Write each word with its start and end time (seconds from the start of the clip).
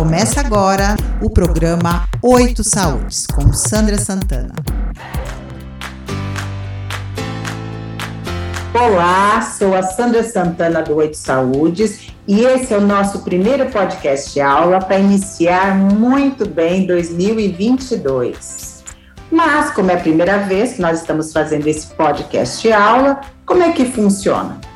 Começa 0.00 0.40
agora 0.40 0.96
o 1.20 1.28
programa 1.28 2.08
Oito 2.22 2.64
Saúdes, 2.64 3.26
com 3.26 3.52
Sandra 3.52 3.98
Santana. 3.98 4.54
Olá, 8.72 9.42
sou 9.42 9.76
a 9.76 9.82
Sandra 9.82 10.24
Santana 10.24 10.80
do 10.80 10.94
Oito 10.94 11.18
Saúdes 11.18 12.14
e 12.26 12.40
esse 12.40 12.72
é 12.72 12.78
o 12.78 12.80
nosso 12.80 13.18
primeiro 13.18 13.66
podcast 13.66 14.40
aula 14.40 14.78
para 14.78 14.98
iniciar 14.98 15.76
muito 15.76 16.48
bem 16.48 16.86
2022. 16.86 18.82
Mas, 19.30 19.70
como 19.70 19.90
é 19.90 19.96
a 19.96 20.00
primeira 20.00 20.38
vez 20.38 20.72
que 20.72 20.80
nós 20.80 21.00
estamos 21.00 21.30
fazendo 21.30 21.66
esse 21.66 21.88
podcast 21.88 22.72
aula, 22.72 23.20
como 23.44 23.62
é 23.62 23.70
que 23.72 23.84
funciona? 23.84 24.69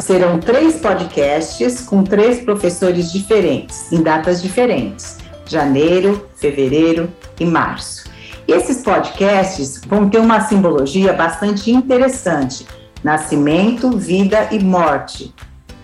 Serão 0.00 0.38
três 0.38 0.76
podcasts 0.76 1.80
com 1.82 2.02
três 2.02 2.40
professores 2.40 3.12
diferentes, 3.12 3.92
em 3.92 4.02
datas 4.02 4.42
diferentes: 4.42 5.18
janeiro, 5.46 6.28
fevereiro 6.36 7.08
e 7.38 7.44
março. 7.44 8.04
Esses 8.46 8.82
podcasts 8.82 9.80
vão 9.86 10.08
ter 10.08 10.18
uma 10.18 10.40
simbologia 10.40 11.12
bastante 11.12 11.70
interessante: 11.70 12.66
nascimento, 13.02 13.96
vida 13.96 14.48
e 14.50 14.58
morte. 14.58 15.34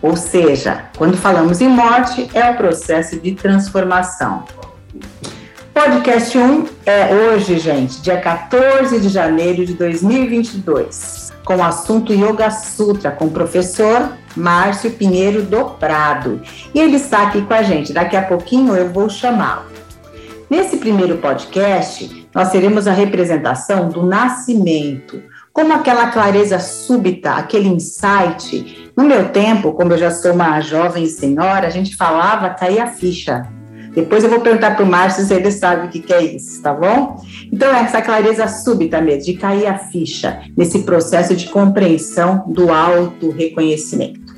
Ou 0.02 0.16
seja, 0.16 0.84
quando 0.96 1.16
falamos 1.16 1.60
em 1.60 1.68
morte, 1.68 2.28
é 2.34 2.50
o 2.50 2.56
processo 2.56 3.18
de 3.18 3.34
transformação. 3.34 4.44
Podcast 5.72 6.36
1 6.36 6.66
é 6.86 7.14
hoje, 7.14 7.58
gente, 7.58 8.00
dia 8.00 8.20
14 8.20 8.98
de 9.00 9.08
janeiro 9.08 9.64
de 9.64 9.74
2022 9.74 11.25
com 11.46 11.56
o 11.56 11.62
assunto 11.62 12.12
Yoga 12.12 12.50
Sutra, 12.50 13.12
com 13.12 13.26
o 13.26 13.30
professor 13.30 14.12
Márcio 14.36 14.90
Pinheiro 14.90 15.42
do 15.42 15.64
Prado. 15.64 16.42
E 16.74 16.80
ele 16.80 16.96
está 16.96 17.22
aqui 17.22 17.40
com 17.40 17.54
a 17.54 17.62
gente. 17.62 17.92
Daqui 17.92 18.16
a 18.16 18.22
pouquinho 18.22 18.74
eu 18.74 18.92
vou 18.92 19.08
chamá-lo. 19.08 19.64
Nesse 20.50 20.76
primeiro 20.76 21.18
podcast, 21.18 22.28
nós 22.34 22.50
teremos 22.50 22.86
a 22.86 22.92
representação 22.92 23.88
do 23.88 24.04
nascimento, 24.04 25.22
como 25.52 25.72
aquela 25.72 26.08
clareza 26.08 26.58
súbita, 26.58 27.34
aquele 27.34 27.68
insight. 27.68 28.90
No 28.96 29.04
meu 29.04 29.28
tempo, 29.28 29.72
como 29.72 29.92
eu 29.92 29.98
já 29.98 30.10
sou 30.10 30.32
uma 30.32 30.60
jovem 30.60 31.06
senhora, 31.06 31.68
a 31.68 31.70
gente 31.70 31.96
falava 31.96 32.50
cair 32.50 32.80
a 32.80 32.88
ficha. 32.88 33.48
Depois 33.96 34.22
eu 34.22 34.28
vou 34.28 34.40
perguntar 34.40 34.76
para 34.76 34.84
o 34.84 34.86
Márcio 34.86 35.24
se 35.24 35.32
ele 35.32 35.50
sabe 35.50 35.86
o 35.86 35.90
que, 35.90 36.00
que 36.00 36.12
é 36.12 36.22
isso, 36.22 36.60
tá 36.60 36.74
bom? 36.74 37.18
Então, 37.50 37.74
essa 37.74 38.02
clareza 38.02 38.46
súbita 38.46 39.00
mesmo, 39.00 39.24
de 39.24 39.32
cair 39.32 39.66
a 39.66 39.78
ficha 39.78 40.42
nesse 40.54 40.80
processo 40.80 41.34
de 41.34 41.48
compreensão 41.48 42.44
do 42.46 42.70
auto-reconhecimento. 42.70 44.36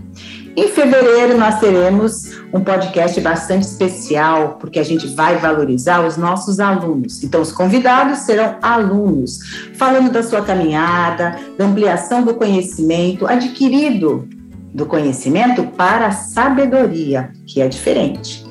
Em 0.56 0.68
fevereiro, 0.68 1.36
nós 1.36 1.58
teremos 1.58 2.38
um 2.52 2.60
podcast 2.60 3.20
bastante 3.20 3.64
especial, 3.64 4.58
porque 4.60 4.78
a 4.78 4.84
gente 4.84 5.08
vai 5.08 5.36
valorizar 5.38 6.06
os 6.06 6.16
nossos 6.16 6.60
alunos. 6.60 7.24
Então, 7.24 7.40
os 7.40 7.50
convidados 7.50 8.20
serão 8.20 8.56
alunos, 8.62 9.40
falando 9.74 10.12
da 10.12 10.22
sua 10.22 10.42
caminhada, 10.42 11.36
da 11.58 11.64
ampliação 11.64 12.22
do 12.22 12.34
conhecimento 12.34 13.26
adquirido 13.26 14.28
do 14.72 14.86
conhecimento 14.86 15.64
para 15.64 16.06
a 16.06 16.12
sabedoria, 16.12 17.32
que 17.46 17.60
é 17.60 17.66
diferente. 17.66 18.47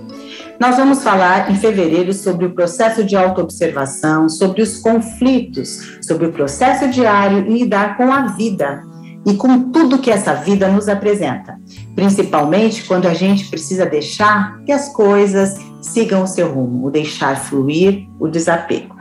Nós 0.60 0.76
vamos 0.76 1.04
falar 1.04 1.52
em 1.52 1.56
fevereiro 1.56 2.12
sobre 2.14 2.48
o 2.48 2.52
processo 2.52 3.04
de 3.04 3.16
autoobservação, 3.16 4.28
sobre 4.28 4.64
os 4.64 4.80
conflitos, 4.80 6.00
sobre 6.02 6.26
o 6.26 6.32
processo 6.32 6.90
diário 6.90 7.46
e 7.48 7.60
lidar 7.60 7.96
com 7.96 8.12
a 8.12 8.28
vida 8.28 8.82
e 9.24 9.36
com 9.36 9.72
tudo 9.72 10.00
que 10.00 10.10
essa 10.10 10.34
vida 10.34 10.68
nos 10.68 10.90
apresenta, 10.90 11.60
principalmente 11.94 12.86
quando 12.86 13.08
a 13.08 13.14
gente 13.14 13.50
precisa 13.50 13.86
deixar 13.86 14.60
que 14.64 14.72
as 14.72 14.90
coisas 14.90 15.58
sigam 15.80 16.24
o 16.24 16.28
seu 16.28 16.52
rumo, 16.52 16.88
o 16.88 16.92
deixar 16.92 17.38
fluir, 17.38 18.08
o 18.20 18.28
desapego. 18.28 18.96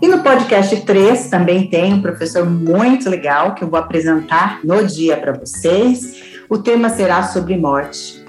E 0.00 0.06
no 0.06 0.22
podcast 0.22 0.82
3 0.82 1.28
também 1.28 1.66
tem 1.66 1.94
um 1.94 2.02
professor 2.02 2.48
muito 2.48 3.10
legal 3.10 3.56
que 3.56 3.64
eu 3.64 3.68
vou 3.68 3.78
apresentar 3.78 4.60
no 4.62 4.84
dia 4.86 5.16
para 5.16 5.32
vocês. 5.32 6.22
O 6.48 6.58
tema 6.58 6.90
será 6.90 7.24
sobre 7.24 7.56
morte 7.56 8.21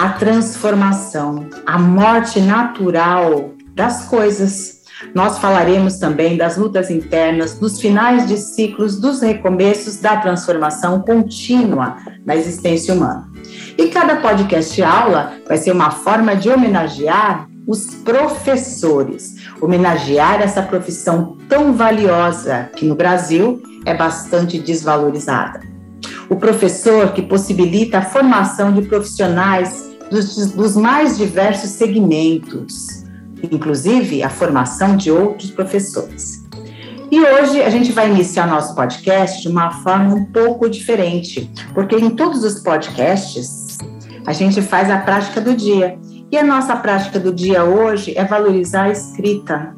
a 0.00 0.08
transformação, 0.08 1.46
a 1.66 1.78
morte 1.78 2.40
natural 2.40 3.50
das 3.74 4.06
coisas. 4.06 4.80
Nós 5.14 5.38
falaremos 5.38 5.98
também 5.98 6.38
das 6.38 6.56
lutas 6.56 6.90
internas, 6.90 7.58
dos 7.58 7.78
finais 7.78 8.26
de 8.26 8.38
ciclos, 8.38 8.98
dos 8.98 9.20
recomeços 9.20 9.98
da 9.98 10.16
transformação 10.16 11.02
contínua 11.02 11.98
na 12.24 12.34
existência 12.34 12.94
humana. 12.94 13.30
E 13.76 13.88
cada 13.88 14.16
podcast 14.16 14.82
aula 14.82 15.34
vai 15.46 15.58
ser 15.58 15.70
uma 15.70 15.90
forma 15.90 16.34
de 16.34 16.48
homenagear 16.48 17.46
os 17.66 17.94
professores, 17.96 19.36
homenagear 19.60 20.40
essa 20.40 20.62
profissão 20.62 21.36
tão 21.46 21.74
valiosa 21.74 22.70
que 22.74 22.86
no 22.86 22.94
Brasil 22.94 23.62
é 23.84 23.92
bastante 23.92 24.58
desvalorizada. 24.58 25.60
O 26.30 26.36
professor 26.36 27.12
que 27.12 27.20
possibilita 27.20 27.98
a 27.98 28.02
formação 28.02 28.72
de 28.72 28.80
profissionais 28.82 29.89
dos, 30.10 30.52
dos 30.52 30.76
mais 30.76 31.16
diversos 31.16 31.70
segmentos, 31.70 33.04
inclusive 33.50 34.22
a 34.22 34.28
formação 34.28 34.96
de 34.96 35.10
outros 35.10 35.50
professores. 35.50 36.44
E 37.10 37.20
hoje 37.20 37.62
a 37.62 37.70
gente 37.70 37.90
vai 37.90 38.08
iniciar 38.08 38.46
nosso 38.46 38.74
podcast 38.74 39.42
de 39.42 39.48
uma 39.48 39.70
forma 39.82 40.14
um 40.14 40.24
pouco 40.26 40.68
diferente, 40.68 41.50
porque 41.74 41.96
em 41.96 42.10
todos 42.10 42.44
os 42.44 42.60
podcasts 42.60 43.78
a 44.26 44.32
gente 44.32 44.62
faz 44.62 44.90
a 44.90 44.98
prática 44.98 45.40
do 45.40 45.54
dia. 45.54 45.98
E 46.30 46.38
a 46.38 46.44
nossa 46.44 46.76
prática 46.76 47.18
do 47.18 47.32
dia 47.32 47.64
hoje 47.64 48.16
é 48.16 48.24
valorizar 48.24 48.84
a 48.84 48.90
escrita. 48.90 49.74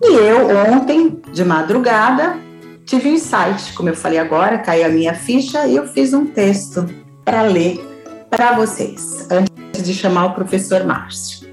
E 0.00 0.14
eu, 0.14 0.48
ontem, 0.72 1.20
de 1.32 1.44
madrugada, 1.44 2.36
tive 2.84 3.08
um 3.08 3.14
insight, 3.14 3.72
como 3.74 3.88
eu 3.88 3.96
falei 3.96 4.20
agora, 4.20 4.58
caiu 4.58 4.86
a 4.86 4.88
minha 4.88 5.14
ficha 5.14 5.66
e 5.66 5.74
eu 5.74 5.88
fiz 5.88 6.12
um 6.12 6.26
texto 6.26 6.86
para 7.24 7.42
ler 7.42 7.95
para 8.36 8.54
vocês, 8.54 9.26
antes 9.30 9.82
de 9.82 9.94
chamar 9.94 10.26
o 10.26 10.34
professor 10.34 10.84
Márcio. 10.84 11.48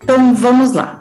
Então, 0.00 0.32
vamos 0.36 0.72
lá. 0.72 1.00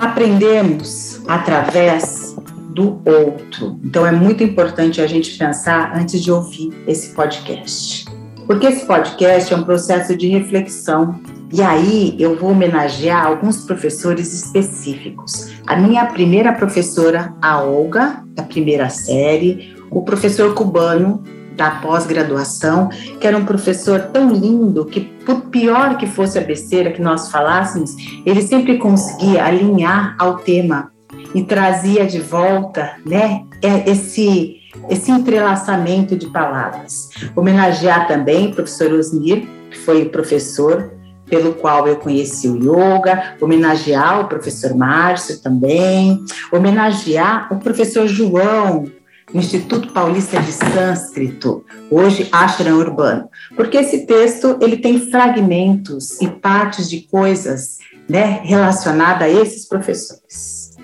Aprendemos 0.00 1.22
através 1.28 2.34
do 2.74 3.00
outro. 3.06 3.78
Então, 3.84 4.04
é 4.04 4.10
muito 4.10 4.42
importante 4.42 5.00
a 5.00 5.06
gente 5.06 5.38
pensar 5.38 5.96
antes 5.96 6.20
de 6.20 6.32
ouvir 6.32 6.72
esse 6.88 7.14
podcast. 7.14 8.04
Porque 8.48 8.66
esse 8.66 8.84
podcast 8.84 9.54
é 9.54 9.56
um 9.56 9.62
processo 9.62 10.16
de 10.16 10.26
reflexão. 10.26 11.20
E 11.52 11.62
aí 11.62 12.16
eu 12.18 12.36
vou 12.36 12.50
homenagear 12.50 13.26
alguns 13.26 13.64
professores 13.64 14.32
específicos. 14.32 15.52
A 15.68 15.76
minha 15.76 16.04
primeira 16.06 16.52
professora, 16.52 17.32
a 17.40 17.62
Olga, 17.62 18.24
da 18.34 18.42
primeira 18.42 18.88
série, 18.88 19.76
o 19.88 20.02
professor 20.02 20.52
cubano, 20.52 21.22
da 21.58 21.72
pós-graduação, 21.72 22.88
que 23.20 23.26
era 23.26 23.36
um 23.36 23.44
professor 23.44 24.00
tão 24.12 24.30
lindo 24.30 24.84
que, 24.84 25.00
por 25.00 25.42
pior 25.46 25.98
que 25.98 26.06
fosse 26.06 26.38
a 26.38 26.40
besteira 26.40 26.92
que 26.92 27.02
nós 27.02 27.32
falássemos, 27.32 27.96
ele 28.24 28.40
sempre 28.40 28.78
conseguia 28.78 29.44
alinhar 29.44 30.14
ao 30.20 30.36
tema 30.36 30.92
e 31.34 31.42
trazia 31.42 32.06
de 32.06 32.20
volta, 32.20 32.92
né, 33.04 33.42
é, 33.62 33.90
esse 33.90 34.56
esse 34.88 35.10
entrelaçamento 35.10 36.16
de 36.16 36.28
palavras. 36.28 37.10
Homenagear 37.34 38.06
também 38.06 38.46
o 38.46 38.54
professor 38.54 38.92
Osmir, 38.92 39.46
que 39.70 39.76
foi 39.76 40.02
o 40.02 40.10
professor 40.10 40.92
pelo 41.26 41.52
qual 41.54 41.86
eu 41.86 41.96
conheci 41.96 42.48
o 42.48 42.56
yoga, 42.56 43.34
homenagear 43.40 44.20
o 44.20 44.28
professor 44.28 44.74
Márcio 44.74 45.42
também, 45.42 46.24
homenagear 46.52 47.52
o 47.52 47.56
professor 47.56 48.06
João, 48.06 48.86
Instituto 49.34 49.92
Paulista 49.92 50.40
de 50.40 50.52
Sânscrito, 50.52 51.64
hoje 51.90 52.28
Ashram 52.32 52.78
Urbano, 52.78 53.28
porque 53.54 53.76
esse 53.76 54.06
texto 54.06 54.58
ele 54.60 54.78
tem 54.78 55.10
fragmentos 55.10 56.20
e 56.20 56.28
partes 56.28 56.88
de 56.88 57.02
coisas 57.02 57.78
né, 58.08 58.40
relacionadas 58.42 59.22
a 59.22 59.28
esses 59.28 59.66
professores. 59.66 60.76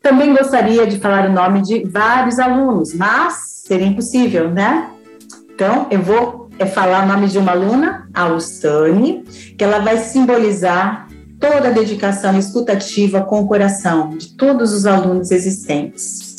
Também 0.00 0.34
gostaria 0.34 0.86
de 0.86 0.98
falar 0.98 1.28
o 1.28 1.32
nome 1.32 1.62
de 1.62 1.82
vários 1.84 2.38
alunos, 2.38 2.94
mas 2.94 3.62
seria 3.66 3.86
impossível, 3.86 4.50
né? 4.50 4.90
Então, 5.54 5.86
eu 5.90 6.02
vou 6.02 6.50
é, 6.58 6.66
falar 6.66 7.04
o 7.04 7.08
nome 7.08 7.26
de 7.28 7.38
uma 7.38 7.52
aluna, 7.52 8.08
a 8.12 8.28
que 9.56 9.64
ela 9.64 9.78
vai 9.78 9.98
simbolizar 9.98 11.08
toda 11.40 11.68
a 11.68 11.72
dedicação 11.72 12.38
escutativa 12.38 13.22
com 13.22 13.40
o 13.40 13.46
coração 13.46 14.10
de 14.10 14.36
todos 14.36 14.72
os 14.72 14.86
alunos 14.86 15.30
existentes. 15.30 16.33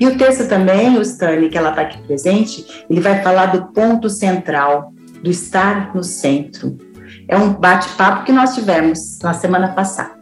E 0.00 0.06
o 0.06 0.16
texto 0.16 0.48
também, 0.48 0.96
o 0.96 1.02
Stanley, 1.02 1.48
que 1.48 1.58
ela 1.58 1.70
está 1.70 1.82
aqui 1.82 2.00
presente, 2.02 2.84
ele 2.88 3.00
vai 3.00 3.22
falar 3.22 3.46
do 3.46 3.72
ponto 3.72 4.08
central, 4.08 4.92
do 5.22 5.30
estar 5.30 5.94
no 5.94 6.04
centro. 6.04 6.76
É 7.26 7.36
um 7.36 7.52
bate-papo 7.54 8.24
que 8.24 8.32
nós 8.32 8.54
tivemos 8.54 9.18
na 9.22 9.32
semana 9.32 9.68
passada. 9.68 10.16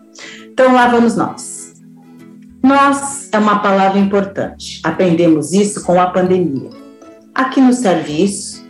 Então, 0.51 0.73
lá 0.73 0.89
vamos 0.89 1.17
nós. 1.17 1.75
Nós 2.63 3.29
é 3.31 3.39
uma 3.39 3.59
palavra 3.59 3.99
importante. 3.99 4.81
Aprendemos 4.83 5.53
isso 5.53 5.85
com 5.85 6.01
a 6.01 6.07
pandemia. 6.07 6.71
Aqui 7.35 7.61
no 7.61 7.73
serviço, 7.73 8.65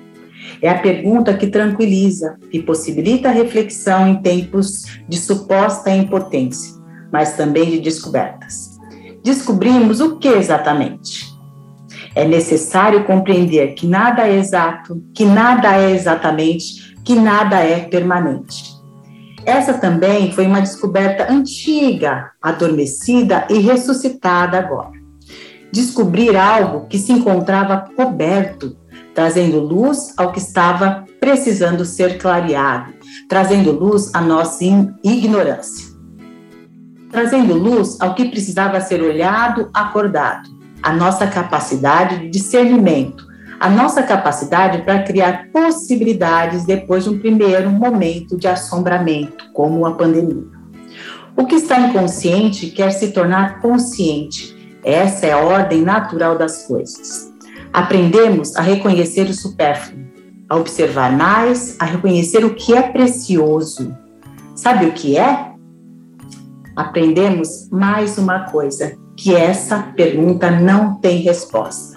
É 0.63 0.69
a 0.69 0.79
pergunta 0.79 1.35
que 1.35 1.49
tranquiliza, 1.49 2.39
que 2.51 2.63
possibilita 2.63 3.29
a 3.29 3.33
reflexão 3.33 4.09
em 4.09 4.23
tempos 4.23 4.85
de 5.09 5.19
suposta 5.19 5.91
impotência, 5.91 6.75
mas 7.13 7.37
também 7.37 7.71
de 7.71 7.81
descobertas. 7.81 8.76
Descobrimos 9.27 9.99
o 9.99 10.19
que 10.19 10.29
exatamente? 10.29 11.35
É 12.15 12.25
necessário 12.25 13.03
compreender 13.03 13.75
que 13.75 13.85
nada 13.85 14.25
é 14.25 14.39
exato, 14.39 15.03
que 15.13 15.25
nada 15.25 15.77
é 15.77 15.91
exatamente, 15.91 16.95
que 17.05 17.17
nada 17.17 17.59
é 17.59 17.81
permanente. 17.81 18.77
Essa 19.45 19.75
também 19.75 20.31
foi 20.31 20.47
uma 20.47 20.61
descoberta 20.61 21.27
antiga, 21.29 22.31
adormecida 22.41 23.49
e 23.51 23.59
ressuscitada 23.59 24.61
agora. 24.61 24.93
Descobrir 25.73 26.37
algo 26.37 26.87
que 26.87 26.97
se 26.97 27.11
encontrava 27.11 27.85
coberto, 27.97 28.77
trazendo 29.13 29.59
luz 29.59 30.15
ao 30.17 30.31
que 30.31 30.39
estava 30.39 31.05
precisando 31.19 31.85
ser 31.85 32.19
clareado, 32.19 32.95
trazendo 33.29 33.73
luz 33.73 34.15
à 34.15 34.21
nossa 34.21 34.63
ignorância, 35.03 35.86
trazendo 37.17 37.55
luz 37.55 37.99
ao 37.99 38.15
que 38.15 38.27
precisava 38.27 38.79
ser 38.79 39.01
olhado, 39.01 39.71
acordado, 39.73 40.51
a 40.83 40.93
nossa 40.93 41.27
capacidade 41.27 42.19
de 42.19 42.29
discernimento, 42.29 43.27
a 43.59 43.71
nossa 43.71 44.03
capacidade 44.03 44.83
para 44.83 45.03
criar 45.03 45.49
possibilidades 45.51 46.67
depois 46.67 47.05
de 47.05 47.09
um 47.11 47.19
primeiro 47.19 47.71
momento 47.71 48.37
de 48.37 48.47
assombramento, 48.47 49.51
como 49.55 49.87
a 49.87 49.95
pandemia. 49.95 50.45
O 51.35 51.47
que 51.47 51.55
está 51.55 51.81
inconsciente 51.81 52.67
quer 52.67 52.91
se 52.91 53.13
tornar 53.13 53.63
consciente. 53.63 54.55
Essa 54.85 55.25
é 55.25 55.33
a 55.33 55.39
ordem 55.39 55.81
natural 55.81 56.37
das 56.37 56.67
coisas. 56.67 57.33
Aprendemos 57.73 58.55
a 58.57 58.61
reconhecer 58.61 59.23
o 59.23 59.33
supérfluo, 59.33 60.05
a 60.51 60.57
observar 60.57 61.17
mais, 61.17 61.77
a 61.79 61.87
reconhecer 61.87 62.45
o 62.45 62.53
que 62.55 62.75
é 62.75 62.83
precioso. 62.83 63.97
Sabe 64.55 64.85
o 64.85 64.93
que 64.93 65.17
é? 65.17 65.56
Aprendemos 66.77 67.71
mais 67.71 68.19
uma 68.19 68.51
coisa, 68.51 68.97
que 69.17 69.35
essa 69.35 69.79
pergunta 69.97 70.51
não 70.51 71.01
tem 71.01 71.23
resposta 71.23 71.97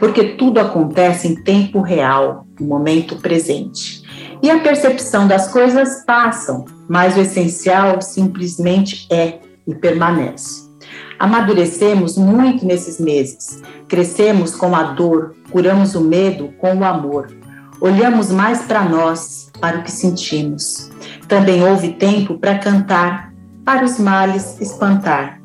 porque 0.00 0.30
tudo 0.30 0.58
acontece 0.58 1.28
em 1.28 1.34
tempo 1.34 1.82
real, 1.82 2.46
no 2.58 2.66
momento 2.66 3.16
presente. 3.16 4.02
E 4.42 4.50
a 4.50 4.58
percepção 4.58 5.28
das 5.28 5.52
coisas 5.52 6.02
passam, 6.06 6.64
mas 6.88 7.16
o 7.16 7.20
essencial 7.20 8.00
simplesmente 8.00 9.06
é 9.10 9.38
e 9.68 9.74
permanece. 9.74 10.70
Amadurecemos 11.18 12.16
muito 12.16 12.64
nesses 12.64 12.98
meses, 12.98 13.60
crescemos 13.86 14.56
com 14.56 14.74
a 14.74 14.84
dor, 14.84 15.36
curamos 15.50 15.94
o 15.94 16.00
medo 16.00 16.48
com 16.58 16.76
o 16.76 16.84
amor, 16.84 17.30
olhamos 17.78 18.30
mais 18.30 18.62
para 18.62 18.82
nós, 18.82 19.50
para 19.60 19.80
o 19.80 19.82
que 19.82 19.92
sentimos. 19.92 20.90
Também 21.28 21.62
houve 21.62 21.92
tempo 21.92 22.38
para 22.38 22.58
cantar, 22.58 23.29
para 23.70 23.84
os 23.84 24.00
males 24.00 24.60
espantar. 24.60 25.40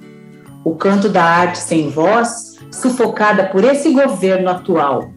O 0.63 0.73
canto 0.73 1.07
da 1.07 1.23
arte 1.23 1.59
sem 1.59 1.91
voz 1.91 2.55
sufocada 2.71 3.45
por 3.49 3.63
esse 3.63 3.91
governo 3.91 4.49
atual, 4.49 5.11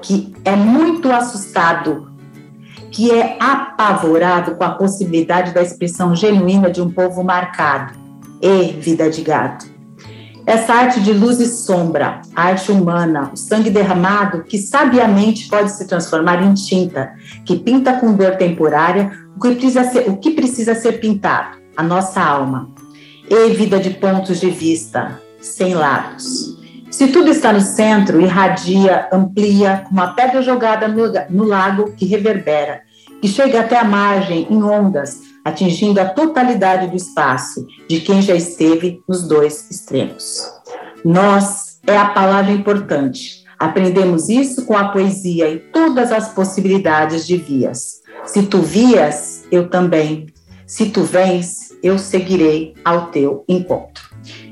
que 0.00 0.32
é 0.44 0.54
muito 0.54 1.10
assustado, 1.10 2.12
que 2.92 3.10
é 3.10 3.36
apavorado 3.40 4.54
com 4.54 4.62
a 4.62 4.70
possibilidade 4.70 5.52
da 5.52 5.62
expressão 5.62 6.14
genuína 6.14 6.70
de 6.70 6.80
um 6.80 6.88
povo 6.88 7.24
marcado. 7.24 7.94
E 8.40 8.66
vida 8.66 9.10
de 9.10 9.22
gato. 9.22 9.66
Essa 10.46 10.74
arte 10.74 11.00
de 11.00 11.12
luz 11.12 11.40
e 11.40 11.46
sombra, 11.46 12.22
a 12.36 12.42
arte 12.44 12.70
humana, 12.70 13.32
o 13.34 13.36
sangue 13.36 13.68
derramado, 13.68 14.44
que 14.44 14.58
sabiamente 14.58 15.48
pode 15.48 15.72
se 15.72 15.88
transformar 15.88 16.40
em 16.40 16.54
tinta, 16.54 17.14
que 17.44 17.58
pinta 17.58 17.94
com 17.94 18.14
dor 18.14 18.36
temporária 18.36 19.10
o 19.36 19.40
que 19.40 19.56
precisa 19.56 19.82
ser, 19.90 20.08
o 20.08 20.16
que 20.18 20.30
precisa 20.30 20.76
ser 20.76 21.00
pintado, 21.00 21.57
a 21.78 21.82
nossa 21.84 22.20
alma. 22.20 22.68
E 23.30 23.50
vida 23.50 23.78
de 23.78 23.90
pontos 23.90 24.40
de 24.40 24.50
vista, 24.50 25.22
sem 25.40 25.74
lados. 25.74 26.58
Se 26.90 27.06
tudo 27.06 27.30
está 27.30 27.52
no 27.52 27.60
centro, 27.60 28.20
irradia, 28.20 29.08
amplia, 29.12 29.84
como 29.86 30.00
uma 30.00 30.14
pedra 30.14 30.42
jogada 30.42 30.88
no, 30.88 31.04
no 31.30 31.44
lago 31.44 31.92
que 31.92 32.04
reverbera, 32.04 32.80
que 33.22 33.28
chega 33.28 33.60
até 33.60 33.78
a 33.78 33.84
margem 33.84 34.48
em 34.50 34.60
ondas, 34.60 35.20
atingindo 35.44 36.00
a 36.00 36.06
totalidade 36.06 36.88
do 36.88 36.96
espaço 36.96 37.64
de 37.88 38.00
quem 38.00 38.20
já 38.20 38.34
esteve 38.34 39.00
nos 39.08 39.28
dois 39.28 39.70
extremos. 39.70 40.50
Nós 41.04 41.78
é 41.86 41.96
a 41.96 42.06
palavra 42.06 42.50
importante. 42.50 43.44
Aprendemos 43.56 44.28
isso 44.28 44.64
com 44.66 44.76
a 44.76 44.88
poesia 44.88 45.48
e 45.48 45.58
todas 45.58 46.10
as 46.10 46.32
possibilidades 46.32 47.24
de 47.24 47.36
vias. 47.36 48.00
Se 48.24 48.42
tu 48.42 48.60
vias, 48.62 49.44
eu 49.52 49.68
também. 49.68 50.26
Se 50.68 50.90
tu 50.90 51.02
vens, 51.02 51.70
eu 51.82 51.98
seguirei 51.98 52.74
ao 52.84 53.06
teu 53.06 53.42
encontro. 53.48 54.10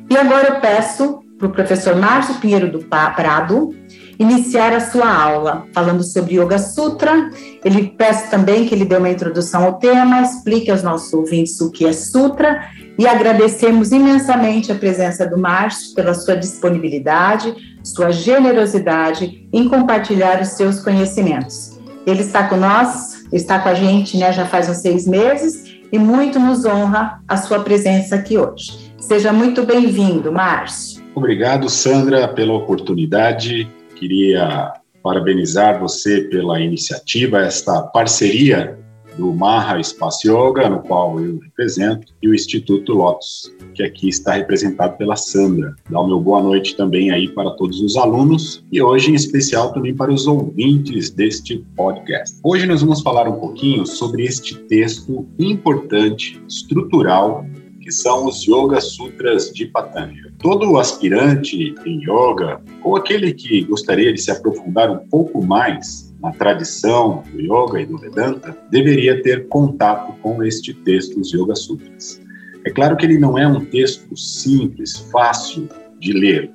E 0.09 0.17
agora 0.17 0.49
eu 0.49 0.61
peço 0.63 1.21
para 1.37 1.47
o 1.47 1.53
professor 1.53 1.95
Márcio 1.95 2.37
Pinheiro 2.37 2.73
do 2.73 2.79
Prado 2.79 3.75
iniciar 4.19 4.73
a 4.73 4.81
sua 4.81 5.13
aula 5.15 5.67
falando 5.75 6.03
sobre 6.03 6.41
Yoga 6.41 6.59
Sutra. 6.59 7.29
Ele 7.63 7.89
peço 7.99 8.31
também 8.31 8.65
que 8.67 8.75
ele 8.75 8.87
dê 8.87 8.97
uma 8.97 9.11
introdução 9.11 9.63
ao 9.63 9.75
tema, 9.75 10.23
explique 10.23 10.71
aos 10.71 10.83
nossos 10.83 11.13
ouvintes 11.13 11.61
o 11.61 11.71
que 11.71 11.85
é 11.85 11.93
Sutra 11.93 12.67
e 12.99 13.07
agradecemos 13.07 13.93
imensamente 13.93 14.73
a 14.73 14.75
presença 14.75 15.27
do 15.27 15.37
Márcio 15.37 15.95
pela 15.95 16.15
sua 16.15 16.35
disponibilidade, 16.35 17.55
sua 17.85 18.11
generosidade 18.11 19.47
em 19.53 19.69
compartilhar 19.69 20.41
os 20.41 20.49
seus 20.49 20.81
conhecimentos. 20.81 21.79
Ele 22.07 22.23
está 22.23 22.49
conosco, 22.49 23.29
está 23.35 23.59
com 23.59 23.69
a 23.69 23.75
gente 23.75 24.17
né, 24.17 24.33
já 24.33 24.47
faz 24.47 24.67
uns 24.67 24.79
seis 24.79 25.07
meses 25.07 25.66
e 25.93 25.99
muito 25.99 26.39
nos 26.39 26.65
honra 26.65 27.21
a 27.27 27.37
sua 27.37 27.61
presença 27.61 28.17
aqui 28.17 28.37
hoje. 28.39 28.93
Seja 28.99 29.33
muito 29.33 29.65
bem-vindo, 29.65 30.33
Márcio. 30.33 31.03
Obrigado, 31.15 31.69
Sandra, 31.69 32.27
pela 32.29 32.55
oportunidade. 32.55 33.69
Queria 33.95 34.73
parabenizar 35.03 35.79
você 35.79 36.23
pela 36.23 36.61
iniciativa, 36.61 37.41
esta 37.41 37.83
parceria 37.83 38.79
do 39.17 39.33
Maha 39.33 39.81
Espaço 39.81 40.29
Yoga, 40.29 40.69
no 40.69 40.81
qual 40.81 41.21
eu 41.21 41.39
represento, 41.39 42.13
e 42.23 42.29
o 42.29 42.35
Instituto 42.35 42.93
Lotus, 42.93 43.53
que 43.75 43.83
aqui 43.83 44.09
está 44.09 44.33
representado 44.33 44.97
pela 44.97 45.17
Sandra. 45.17 45.75
Dá 45.91 46.01
o 46.01 46.07
meu 46.07 46.21
boa 46.21 46.43
noite 46.43 46.77
também 46.77 47.11
aí 47.11 47.29
para 47.29 47.51
todos 47.53 47.81
os 47.81 47.97
alunos 47.97 48.65
e 48.71 48.81
hoje 48.81 49.11
em 49.11 49.15
especial 49.15 49.73
também 49.73 49.95
para 49.95 50.13
os 50.13 50.27
ouvintes 50.27 51.11
deste 51.11 51.65
podcast. 51.77 52.39
Hoje 52.43 52.67
nós 52.67 52.83
vamos 52.83 53.03
falar 53.03 53.29
um 53.29 53.39
pouquinho 53.39 53.87
sobre 53.87 54.25
este 54.25 54.55
texto 54.55 55.27
importante, 55.39 56.41
estrutural, 56.49 57.45
que 57.81 57.93
são 57.93 58.27
os 58.27 58.45
Yoga 58.45 58.81
Sutras 58.81 59.53
de 59.53 59.67
Patanjali. 59.67 60.33
Todo 60.41 60.77
aspirante 60.77 61.73
em 61.87 62.01
yoga, 62.01 62.61
ou 62.83 62.97
aquele 62.97 63.33
que 63.33 63.63
gostaria 63.63 64.13
de 64.13 64.21
se 64.21 64.31
aprofundar 64.31 64.91
um 64.91 65.07
pouco 65.09 65.41
mais 65.45 66.06
na 66.21 66.33
tradição 66.33 67.23
do 67.33 67.41
yoga 67.41 67.81
e 67.81 67.87
do 67.87 67.99
Vedanta, 67.99 68.57
deveria 68.71 69.23
ter 69.23 69.49
contato 69.49 70.15
com 70.23 70.43
este 70.43 70.73
texto, 70.73 71.21
os 71.21 71.33
Yoga 71.33 71.55
Sutras. 71.55 72.21
É 72.65 72.71
claro 72.71 72.97
que 72.97 73.07
ele 73.07 73.19
não 73.19 73.39
é 73.39 73.47
um 73.47 73.65
texto 73.65 74.17
simples, 74.17 74.97
fácil 75.13 75.69
de 76.01 76.13
ler. 76.13 76.51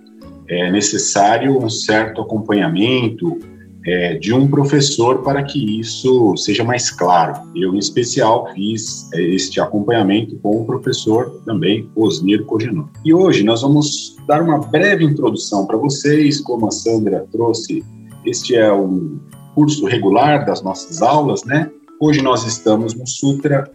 É 0.48 0.70
necessário 0.72 1.58
um 1.58 1.70
certo 1.70 2.22
acompanhamento, 2.22 3.40
é, 3.86 4.16
de 4.16 4.34
um 4.34 4.48
professor 4.48 5.24
para 5.24 5.42
que 5.44 5.80
isso 5.80 6.36
seja 6.38 6.64
mais 6.64 6.92
claro. 6.92 7.42
Eu, 7.56 7.74
em 7.74 7.80
especial, 7.80 8.52
fiz 8.54 9.10
é, 9.14 9.22
este 9.22 9.60
acompanhamento 9.60 10.36
com 10.40 10.62
o 10.62 10.66
professor 10.66 11.42
também, 11.46 11.90
Osnir 11.96 12.44
Cogenot. 12.46 12.90
E 13.04 13.14
hoje 13.14 13.44
nós 13.44 13.62
vamos 13.62 14.18
dar 14.28 14.42
uma 14.42 14.60
breve 14.60 15.04
introdução 15.04 15.66
para 15.66 15.78
vocês, 15.78 16.40
como 16.42 16.68
a 16.68 16.72
Sandra 16.72 17.26
trouxe, 17.32 17.84
este 18.26 18.56
é 18.56 18.72
um 18.72 19.18
curso 19.54 19.86
regular 19.86 20.46
das 20.46 20.62
nossas 20.62 21.02
aulas, 21.02 21.44
né? 21.44 21.70
Hoje 22.00 22.22
nós 22.22 22.46
estamos 22.46 22.94
no 22.94 23.08
Sutra 23.08 23.70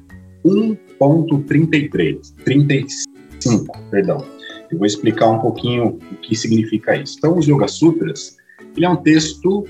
1.33, 0.45 2.35
35, 2.45 3.79
perdão. 3.91 4.19
Eu 4.71 4.79
vou 4.79 4.87
explicar 4.87 5.29
um 5.31 5.39
pouquinho 5.39 5.99
o 6.11 6.17
que 6.17 6.35
significa 6.35 6.97
isso. 6.97 7.17
Então, 7.19 7.39
os 7.39 7.47
Yoga 7.47 7.69
Sutras, 7.69 8.37
ele 8.77 8.85
é 8.85 8.89
um 8.89 8.97
texto 8.97 9.65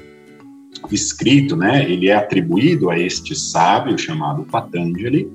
escrito, 0.91 1.57
né, 1.57 1.91
ele 1.91 2.09
é 2.09 2.15
atribuído 2.15 2.91
a 2.91 2.99
este 2.99 3.35
sábio 3.35 3.99
chamado 3.99 4.45
Patanjali, 4.45 5.31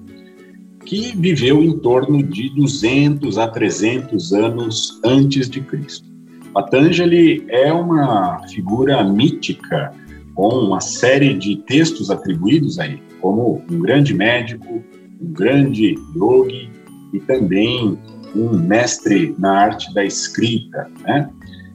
que 0.85 1.15
viveu 1.15 1.63
em 1.63 1.77
torno 1.79 2.23
de 2.23 2.49
200 2.55 3.37
a 3.37 3.47
300 3.47 4.33
anos 4.33 4.99
antes 5.03 5.49
de 5.49 5.61
Cristo. 5.61 6.09
Patanjali 6.53 7.45
é 7.49 7.71
uma 7.71 8.45
figura 8.47 9.03
mítica 9.03 9.93
com 10.35 10.47
uma 10.47 10.81
série 10.81 11.33
de 11.33 11.57
textos 11.57 12.09
atribuídos 12.09 12.79
a 12.79 12.85
ele, 12.85 13.01
como 13.19 13.61
um 13.69 13.79
grande 13.79 14.13
médico, 14.13 14.83
um 15.21 15.33
grande 15.33 15.95
yogi 16.15 16.69
e 17.13 17.19
também 17.19 17.97
um 18.35 18.57
mestre 18.57 19.35
na 19.37 19.51
arte 19.51 19.93
da 19.93 20.03
escrita. 20.03 20.89
Né? 21.03 21.29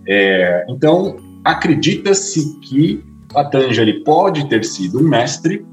É, 0.07 0.67
então, 0.69 1.17
acredita-se 1.45 2.59
que 2.61 3.05
Patanjali 3.33 4.05
pode 4.05 4.49
ter 4.49 4.65
sido 4.65 5.01
um 5.01 5.09
mestre, 5.09 5.65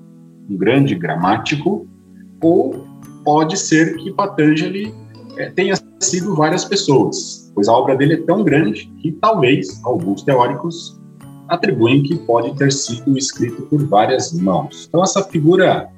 um 0.50 0.58
grande 0.58 0.96
gramático, 0.96 1.88
ou 2.42 2.86
pode 3.24 3.58
ser 3.58 3.96
que 3.98 4.12
Patanjali 4.12 4.94
é, 5.38 5.50
tenha 5.52 5.76
sido 6.00 6.36
várias 6.36 6.66
pessoas, 6.66 7.52
pois 7.56 7.68
a 7.68 7.74
obra 7.74 7.96
dele 7.96 8.16
é 8.16 8.22
tão 8.24 8.44
grande 8.44 8.92
que 9.02 9.14
talvez 9.14 9.82
alguns 9.86 10.24
teóricos 10.24 11.00
atribuem 11.48 12.04
que 12.04 12.16
pode 12.16 12.56
ter 12.58 12.72
sido 12.72 13.18
escrito 13.18 13.64
por 13.64 13.86
várias 13.86 14.32
mãos. 14.34 14.86
Então, 14.88 15.04
essa 15.04 15.24
figura 15.24 15.90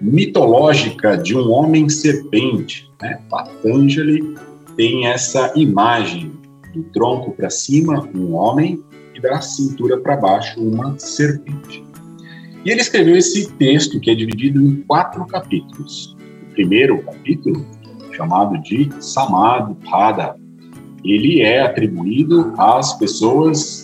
mitológica 0.00 1.16
de 1.16 1.36
um 1.36 1.50
homem 1.50 1.88
serpente, 1.88 2.90
né? 3.00 3.20
Patanjali 3.30 4.34
tem 4.76 5.06
essa 5.06 5.52
imagem 5.54 6.32
do 6.74 6.82
tronco 6.84 7.32
para 7.32 7.48
cima, 7.48 8.08
um 8.14 8.34
homem, 8.34 8.82
e 9.14 9.20
da 9.20 9.40
cintura 9.40 9.98
para 10.00 10.16
baixo, 10.16 10.60
uma 10.60 10.98
serpente. 10.98 11.84
E 12.64 12.70
ele 12.70 12.80
escreveu 12.80 13.16
esse 13.16 13.52
texto 13.52 14.00
que 14.00 14.10
é 14.10 14.14
dividido 14.14 14.60
em 14.60 14.82
quatro 14.82 15.24
capítulos. 15.26 16.16
O 16.50 16.54
primeiro 16.54 17.02
capítulo, 17.02 17.64
chamado 18.12 18.60
de 18.62 18.90
Samadhi 19.00 19.76
ele 21.04 21.42
é 21.42 21.60
atribuído 21.60 22.54
às 22.56 22.94
pessoas 22.98 23.83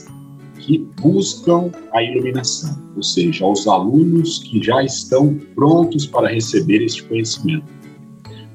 que 0.70 0.78
buscam 1.00 1.68
a 1.92 2.00
iluminação, 2.00 2.78
ou 2.94 3.02
seja, 3.02 3.44
aos 3.44 3.66
alunos 3.66 4.38
que 4.38 4.62
já 4.62 4.84
estão 4.84 5.34
prontos 5.56 6.06
para 6.06 6.28
receber 6.28 6.80
este 6.80 7.02
conhecimento. 7.02 7.66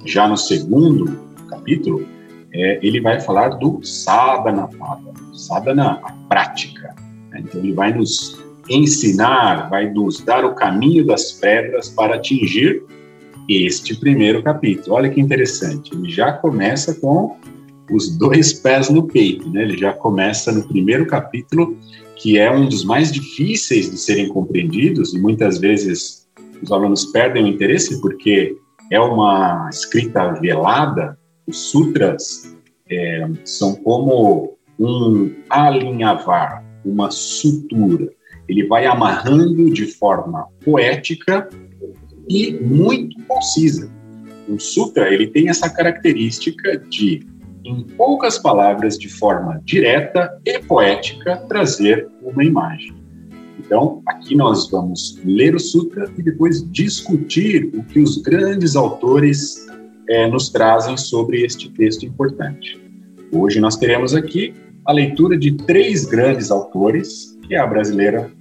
Já 0.05 0.25
no 0.25 0.37
segundo 0.37 1.19
capítulo, 1.49 2.07
é, 2.53 2.79
ele 2.81 3.01
vai 3.01 3.19
falar 3.19 3.49
do 3.49 3.83
sadhana 3.83 4.69
pada, 4.79 5.11
sadhana, 5.33 5.99
a 6.03 6.13
prática. 6.29 6.95
Né? 7.31 7.43
Então, 7.43 7.59
ele 7.59 7.73
vai 7.73 7.93
nos 7.93 8.41
ensinar, 8.69 9.69
vai 9.69 9.91
nos 9.91 10.21
dar 10.21 10.45
o 10.45 10.55
caminho 10.55 11.05
das 11.05 11.33
pedras 11.33 11.89
para 11.89 12.15
atingir 12.15 12.81
este 13.49 13.93
primeiro 13.93 14.41
capítulo. 14.41 14.95
Olha 14.95 15.09
que 15.09 15.19
interessante, 15.19 15.93
ele 15.93 16.09
já 16.09 16.31
começa 16.31 16.95
com 16.95 17.35
os 17.91 18.17
dois 18.17 18.53
pés 18.53 18.89
no 18.89 19.03
peito, 19.03 19.49
né? 19.49 19.63
Ele 19.63 19.77
já 19.77 19.93
começa 19.93 20.51
no 20.51 20.67
primeiro 20.67 21.05
capítulo, 21.05 21.77
que 22.15 22.37
é 22.37 22.51
um 22.51 22.67
dos 22.67 22.83
mais 22.83 23.11
difíceis 23.11 23.89
de 23.89 23.97
serem 23.97 24.29
compreendidos 24.29 25.13
e 25.13 25.19
muitas 25.19 25.57
vezes 25.57 26.27
os 26.61 26.71
alunos 26.71 27.05
perdem 27.05 27.43
o 27.43 27.47
interesse 27.47 27.99
porque 28.01 28.55
é 28.91 28.99
uma 28.99 29.69
escrita 29.69 30.31
velada. 30.33 31.17
Os 31.47 31.69
sutras 31.69 32.55
é, 32.89 33.27
são 33.43 33.75
como 33.75 34.57
um 34.79 35.33
alinhavar, 35.49 36.63
uma 36.83 37.11
sutura. 37.11 38.09
Ele 38.47 38.65
vai 38.67 38.85
amarrando 38.85 39.71
de 39.71 39.85
forma 39.85 40.47
poética 40.63 41.49
e 42.29 42.53
muito 42.53 43.21
concisa. 43.23 43.91
O 44.47 44.59
sutra 44.59 45.11
ele 45.11 45.27
tem 45.27 45.49
essa 45.49 45.69
característica 45.69 46.77
de 46.77 47.25
em 47.65 47.83
poucas 47.97 48.37
palavras, 48.37 48.97
de 48.97 49.09
forma 49.09 49.59
direta 49.65 50.39
e 50.45 50.59
poética, 50.59 51.37
trazer 51.49 52.07
uma 52.21 52.43
imagem. 52.43 52.93
Então, 53.59 54.01
aqui 54.05 54.35
nós 54.35 54.69
vamos 54.69 55.19
ler 55.25 55.55
o 55.55 55.59
Sutra 55.59 56.07
e 56.17 56.21
depois 56.21 56.69
discutir 56.71 57.71
o 57.73 57.83
que 57.83 57.99
os 57.99 58.21
grandes 58.21 58.75
autores 58.75 59.65
é, 60.07 60.27
nos 60.27 60.49
trazem 60.49 60.95
sobre 60.95 61.43
este 61.43 61.69
texto 61.71 62.05
importante. 62.05 62.79
Hoje 63.31 63.59
nós 63.59 63.75
teremos 63.75 64.13
aqui 64.13 64.53
a 64.85 64.93
leitura 64.93 65.35
de 65.35 65.53
três 65.53 66.05
grandes 66.05 66.51
autores, 66.51 67.35
que 67.47 67.55
é 67.55 67.57
a 67.57 67.65
brasileira 67.65 68.31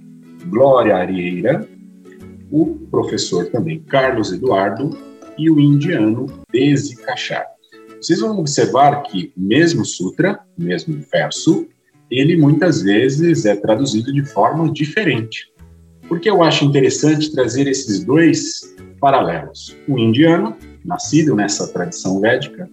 Glória 0.47 0.95
Arieira, 0.95 1.67
o 2.51 2.75
professor 2.91 3.47
também 3.47 3.79
Carlos 3.79 4.31
Eduardo 4.31 4.95
e 5.37 5.49
o 5.49 5.59
indiano 5.59 6.27
Desi 6.51 6.95
Kachar. 6.97 7.54
Vocês 8.05 8.19
vão 8.19 8.37
observar 8.37 9.01
que 9.01 9.33
mesmo 9.35 9.83
sutra, 9.83 10.39
mesmo 10.55 11.03
verso, 11.11 11.65
ele 12.11 12.37
muitas 12.37 12.83
vezes 12.83 13.45
é 13.47 13.55
traduzido 13.55 14.13
de 14.13 14.23
forma 14.23 14.71
diferente. 14.71 15.51
Porque 16.07 16.29
eu 16.29 16.43
acho 16.43 16.65
interessante 16.65 17.31
trazer 17.31 17.67
esses 17.67 18.03
dois 18.03 18.75
paralelos. 19.01 19.75
Um 19.89 19.97
indiano, 19.97 20.55
nascido 20.85 21.35
nessa 21.35 21.67
tradição 21.73 22.21
védica, 22.21 22.69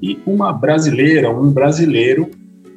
e 0.00 0.18
uma 0.24 0.50
brasileira, 0.50 1.30
um 1.30 1.52
brasileiro, 1.52 2.30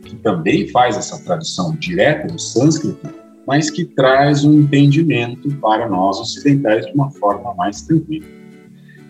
que 0.03 0.17
também 0.17 0.67
faz 0.67 0.98
essa 0.98 1.24
tradução 1.24 1.74
direta 1.77 2.27
do 2.27 2.38
sânscrito, 2.38 3.07
mas 3.48 3.69
que 3.69 3.86
traz 3.86 4.43
um 4.43 4.60
entendimento 4.60 5.50
para 5.62 5.88
nós 5.88 6.19
ocidentais 6.19 6.86
de 6.86 6.91
uma 6.91 7.10
forma 7.12 7.53
mais 7.53 7.81
tranquila. 7.83 8.27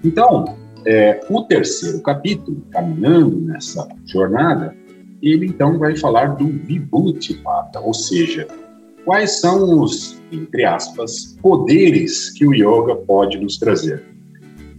Então, 0.03 0.61
é, 0.85 1.19
o 1.29 1.43
terceiro 1.43 2.01
capítulo, 2.01 2.61
caminhando 2.71 3.39
nessa 3.41 3.87
jornada, 4.05 4.75
ele 5.21 5.45
então 5.45 5.79
vai 5.79 5.95
falar 5.95 6.35
do 6.35 6.47
Vibhuti-Pada, 6.47 7.79
ou 7.79 7.93
seja, 7.93 8.47
quais 9.05 9.39
são 9.39 9.81
os, 9.81 10.21
entre 10.31 10.65
aspas, 10.65 11.37
poderes 11.41 12.31
que 12.31 12.45
o 12.45 12.53
yoga 12.53 12.95
pode 12.95 13.39
nos 13.39 13.57
trazer. 13.57 14.03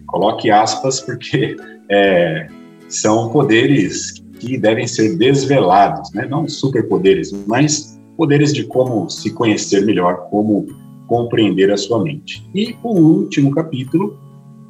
Coloque 0.06 0.50
aspas 0.50 1.00
porque 1.00 1.56
é, 1.88 2.46
são 2.88 3.30
poderes 3.30 4.22
que 4.38 4.58
devem 4.58 4.86
ser 4.86 5.16
desvelados, 5.16 6.12
né? 6.12 6.26
não 6.26 6.46
superpoderes, 6.48 7.32
mas 7.46 7.98
poderes 8.16 8.52
de 8.52 8.64
como 8.64 9.08
se 9.08 9.30
conhecer 9.32 9.84
melhor, 9.84 10.28
como 10.30 10.66
compreender 11.06 11.70
a 11.72 11.76
sua 11.76 12.02
mente. 12.02 12.46
E 12.54 12.76
o 12.82 12.90
último 12.90 13.50
capítulo 13.50 14.18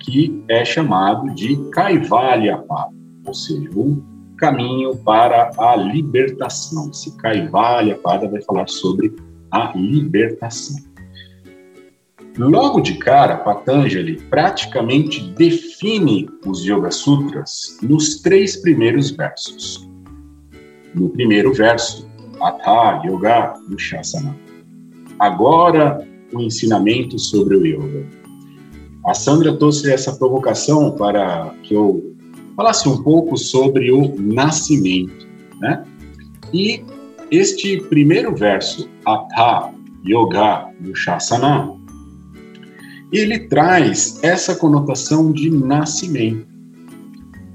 que 0.04 0.44
é 0.48 0.64
chamado 0.64 1.34
de 1.34 1.56
Kaivalya 1.70 2.58
Pada, 2.58 2.92
ou 3.26 3.34
seja, 3.34 3.70
o 3.74 4.02
caminho 4.36 4.96
para 4.98 5.50
a 5.58 5.76
libertação. 5.76 6.90
Esse 6.90 7.16
Kaivalya 7.16 7.96
Pada 7.96 8.28
vai 8.28 8.42
falar 8.42 8.68
sobre 8.68 9.14
a 9.50 9.72
libertação. 9.74 10.76
Logo 12.36 12.80
de 12.80 12.94
cara, 12.98 13.36
Patanjali 13.38 14.20
praticamente 14.28 15.22
define 15.34 16.28
os 16.44 16.64
Yoga 16.64 16.90
Sutras 16.90 17.78
nos 17.80 18.20
três 18.20 18.56
primeiros 18.56 19.12
versos. 19.12 19.88
No 20.94 21.08
primeiro 21.10 21.54
verso, 21.54 22.08
Atha 22.40 23.02
Yoga 23.06 23.54
Nushasana. 23.68 24.36
Agora, 25.18 26.04
o 26.32 26.40
ensinamento 26.40 27.18
sobre 27.18 27.56
o 27.56 27.64
yoga. 27.64 28.23
A 29.06 29.12
Sandra 29.12 29.54
trouxe 29.56 29.92
essa 29.92 30.12
provocação 30.12 30.92
para 30.92 31.54
que 31.62 31.74
eu 31.74 32.14
falasse 32.56 32.88
um 32.88 33.02
pouco 33.02 33.36
sobre 33.36 33.92
o 33.92 34.14
nascimento, 34.18 35.26
né? 35.60 35.84
E 36.52 36.82
este 37.30 37.80
primeiro 37.82 38.34
verso, 38.34 38.88
Atha 39.04 39.72
Yoga 40.06 40.70
Nushasana, 40.80 41.70
ele 43.12 43.40
traz 43.48 44.22
essa 44.22 44.56
conotação 44.56 45.32
de 45.32 45.50
nascimento. 45.50 46.46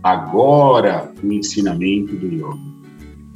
Agora 0.03 1.11
o 1.21 1.33
ensinamento 1.33 2.15
do 2.15 2.27
yoga. 2.27 2.57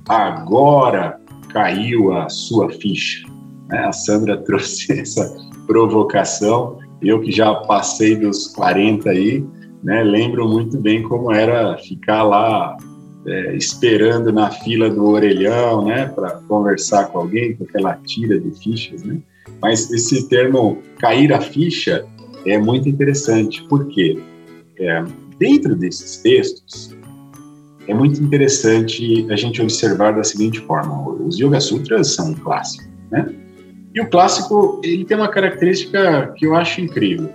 Agora 0.07 1.19
caiu 1.49 2.13
a 2.13 2.29
sua 2.29 2.69
ficha. 2.69 3.27
Né? 3.69 3.79
A 3.79 3.91
Sandra 3.91 4.37
trouxe 4.43 4.99
essa 4.99 5.35
provocação 5.67 6.77
eu 7.03 7.19
que 7.21 7.31
já 7.31 7.53
passei 7.53 8.15
dos 8.15 8.47
40 8.47 9.09
aí, 9.09 9.43
né, 9.83 10.03
lembro 10.03 10.47
muito 10.47 10.77
bem 10.77 11.03
como 11.03 11.31
era 11.31 11.77
ficar 11.77 12.23
lá 12.23 12.77
é, 13.25 13.55
esperando 13.55 14.31
na 14.31 14.49
fila 14.49 14.89
do 14.89 15.05
orelhão, 15.09 15.85
né, 15.85 16.07
para 16.07 16.31
conversar 16.47 17.07
com 17.07 17.19
alguém, 17.19 17.55
com 17.55 17.63
aquela 17.65 17.95
tira 17.97 18.39
de 18.39 18.51
fichas, 18.59 19.03
né? 19.03 19.19
Mas 19.61 19.89
esse 19.91 20.27
termo 20.27 20.77
cair 20.99 21.31
a 21.33 21.39
ficha 21.39 22.05
é 22.45 22.57
muito 22.57 22.87
interessante, 22.89 23.65
porque 23.69 24.19
é, 24.77 25.03
dentro 25.39 25.75
desses 25.75 26.17
textos 26.17 26.95
é 27.87 27.93
muito 27.93 28.21
interessante 28.21 29.25
a 29.29 29.35
gente 29.35 29.61
observar 29.61 30.15
da 30.15 30.23
seguinte 30.23 30.59
forma: 30.61 31.09
os 31.25 31.39
Yoga 31.39 31.59
Sutras 31.59 32.15
são 32.15 32.31
um 32.31 32.33
clássico, 32.33 32.89
né? 33.11 33.33
E 33.93 34.01
o 34.01 34.09
clássico, 34.09 34.81
ele 34.83 35.05
tem 35.05 35.15
uma 35.15 35.27
característica 35.27 36.33
que 36.35 36.45
eu 36.45 36.55
acho 36.55 36.81
incrível. 36.81 37.29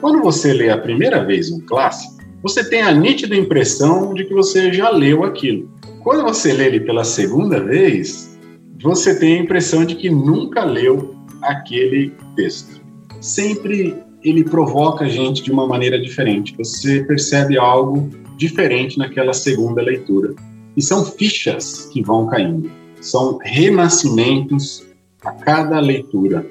Quando 0.00 0.22
você 0.22 0.52
lê 0.52 0.70
a 0.70 0.78
primeira 0.78 1.24
vez 1.24 1.50
um 1.50 1.60
clássico, 1.60 2.16
você 2.42 2.62
tem 2.68 2.82
a 2.82 2.92
nítida 2.92 3.34
impressão 3.34 4.14
de 4.14 4.24
que 4.24 4.32
você 4.32 4.72
já 4.72 4.88
leu 4.90 5.24
aquilo. 5.24 5.68
Quando 6.04 6.22
você 6.22 6.52
lê 6.52 6.66
ele 6.66 6.80
pela 6.80 7.02
segunda 7.02 7.58
vez, 7.60 8.38
você 8.80 9.18
tem 9.18 9.34
a 9.38 9.42
impressão 9.42 9.84
de 9.84 9.96
que 9.96 10.08
nunca 10.08 10.64
leu 10.64 11.16
aquele 11.42 12.12
texto. 12.36 12.80
Sempre 13.20 13.96
ele 14.22 14.44
provoca 14.44 15.06
a 15.06 15.08
gente 15.08 15.42
de 15.42 15.50
uma 15.50 15.66
maneira 15.66 16.00
diferente. 16.00 16.54
Você 16.56 17.02
percebe 17.02 17.58
algo 17.58 18.08
diferente 18.36 18.96
naquela 18.96 19.32
segunda 19.32 19.82
leitura. 19.82 20.34
E 20.76 20.82
são 20.82 21.04
fichas 21.04 21.86
que 21.92 22.00
vão 22.00 22.26
caindo. 22.26 22.70
São 23.00 23.38
renascimentos 23.42 24.85
a 25.26 25.32
cada 25.32 25.80
leitura. 25.80 26.46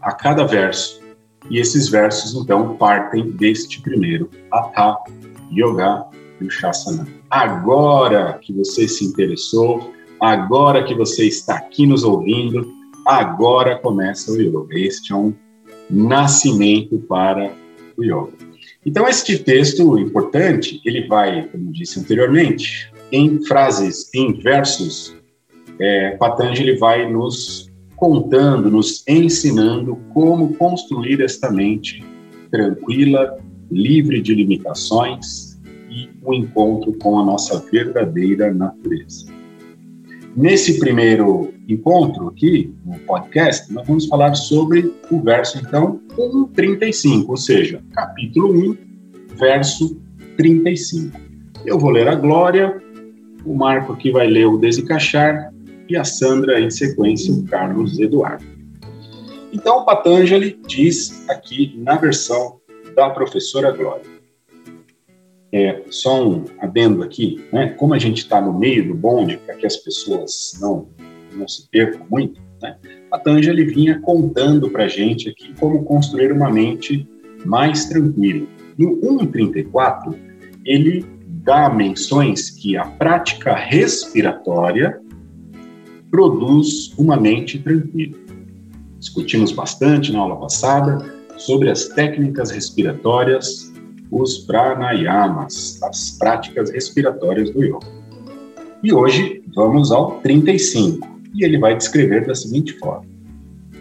a 0.00 0.12
cada 0.12 0.44
verso. 0.44 1.00
E 1.50 1.58
esses 1.58 1.88
versos, 1.88 2.34
então, 2.34 2.76
partem 2.76 3.30
deste 3.32 3.80
primeiro, 3.80 4.30
Atha 4.50 4.96
Yoga 5.52 6.04
Dushasana. 6.40 7.06
Agora 7.30 8.38
que 8.40 8.52
você 8.52 8.86
se 8.88 9.04
interessou, 9.04 9.92
agora 10.20 10.84
que 10.84 10.94
você 10.94 11.26
está 11.26 11.56
aqui 11.56 11.86
nos 11.86 12.04
ouvindo, 12.04 12.72
agora 13.06 13.78
começa 13.78 14.32
o 14.32 14.40
yoga. 14.40 14.78
Este 14.78 15.12
é 15.12 15.16
um 15.16 15.34
nascimento 15.90 16.98
para 17.00 17.52
o 17.96 18.04
yoga. 18.04 18.32
Então, 18.84 19.08
este 19.08 19.38
texto 19.38 19.98
importante, 19.98 20.80
ele 20.84 21.06
vai, 21.06 21.46
como 21.48 21.72
disse 21.72 21.98
anteriormente, 22.00 22.92
em 23.10 23.44
frases, 23.44 24.12
em 24.14 24.32
versos, 24.32 25.14
é, 25.78 26.16
Patanjali 26.16 26.76
vai 26.76 27.10
nos 27.10 27.71
contando, 28.02 28.68
nos 28.68 29.04
ensinando 29.06 29.96
como 30.12 30.54
construir 30.54 31.20
esta 31.20 31.52
mente 31.52 32.04
tranquila, 32.50 33.38
livre 33.70 34.20
de 34.20 34.34
limitações 34.34 35.56
e 35.88 36.10
o 36.24 36.34
encontro 36.34 36.92
com 36.94 37.20
a 37.20 37.24
nossa 37.24 37.60
verdadeira 37.70 38.52
natureza. 38.52 39.26
Nesse 40.34 40.80
primeiro 40.80 41.54
encontro 41.68 42.26
aqui, 42.26 42.74
no 42.84 42.98
podcast, 42.98 43.72
nós 43.72 43.86
vamos 43.86 44.06
falar 44.06 44.34
sobre 44.34 44.92
o 45.08 45.20
verso, 45.20 45.58
então, 45.58 46.00
1,35, 46.18 47.26
ou 47.28 47.36
seja, 47.36 47.84
capítulo 47.92 48.72
1, 48.72 48.76
verso 49.38 49.96
35. 50.36 51.20
Eu 51.64 51.78
vou 51.78 51.90
ler 51.90 52.08
a 52.08 52.16
Glória, 52.16 52.82
o 53.44 53.54
Marco 53.54 53.92
aqui 53.92 54.10
vai 54.10 54.26
ler 54.26 54.46
o 54.46 54.58
Desencaixar 54.58 55.52
e 55.88 55.96
a 55.96 56.04
Sandra, 56.04 56.60
em 56.60 56.70
sequência, 56.70 57.32
o 57.32 57.44
Carlos 57.44 57.98
Eduardo. 57.98 58.44
Então, 59.52 59.78
o 59.78 59.84
Patanjali 59.84 60.58
diz 60.66 61.28
aqui 61.28 61.74
na 61.78 61.96
versão 61.96 62.60
da 62.94 63.10
professora 63.10 63.70
Glória. 63.70 64.10
É, 65.52 65.82
só 65.90 66.26
um 66.26 66.44
adendo 66.60 67.02
aqui, 67.02 67.44
né? 67.52 67.68
como 67.74 67.92
a 67.92 67.98
gente 67.98 68.18
está 68.18 68.40
no 68.40 68.58
meio 68.58 68.88
do 68.88 68.94
bonde, 68.94 69.36
para 69.36 69.54
que 69.54 69.66
as 69.66 69.76
pessoas 69.76 70.58
não, 70.60 70.88
não 71.34 71.46
se 71.46 71.68
percam 71.68 72.06
muito, 72.08 72.40
né? 72.62 72.78
Patanjali 73.10 73.64
vinha 73.66 74.00
contando 74.00 74.70
para 74.70 74.84
a 74.84 74.88
gente 74.88 75.28
aqui 75.28 75.52
como 75.60 75.84
construir 75.84 76.32
uma 76.32 76.50
mente 76.50 77.06
mais 77.44 77.84
tranquila. 77.84 78.46
No 78.78 78.98
1.34, 79.02 80.16
ele 80.64 81.04
dá 81.26 81.68
menções 81.68 82.48
que 82.48 82.74
a 82.74 82.86
prática 82.86 83.54
respiratória 83.54 84.98
produz 86.12 86.92
uma 86.98 87.16
mente 87.16 87.58
tranquila. 87.58 88.18
Discutimos 88.98 89.50
bastante 89.50 90.12
na 90.12 90.20
aula 90.20 90.36
passada 90.36 90.98
sobre 91.38 91.70
as 91.70 91.88
técnicas 91.88 92.50
respiratórias 92.50 93.72
os 94.10 94.40
pranayamas, 94.40 95.82
as 95.82 96.10
práticas 96.18 96.70
respiratórias 96.70 97.50
do 97.50 97.64
yoga. 97.64 97.86
E 98.82 98.92
hoje 98.92 99.42
vamos 99.54 99.90
ao 99.90 100.20
35, 100.20 101.08
e 101.34 101.44
ele 101.44 101.58
vai 101.58 101.74
descrever 101.74 102.26
da 102.26 102.34
seguinte 102.34 102.78
forma: 102.78 103.06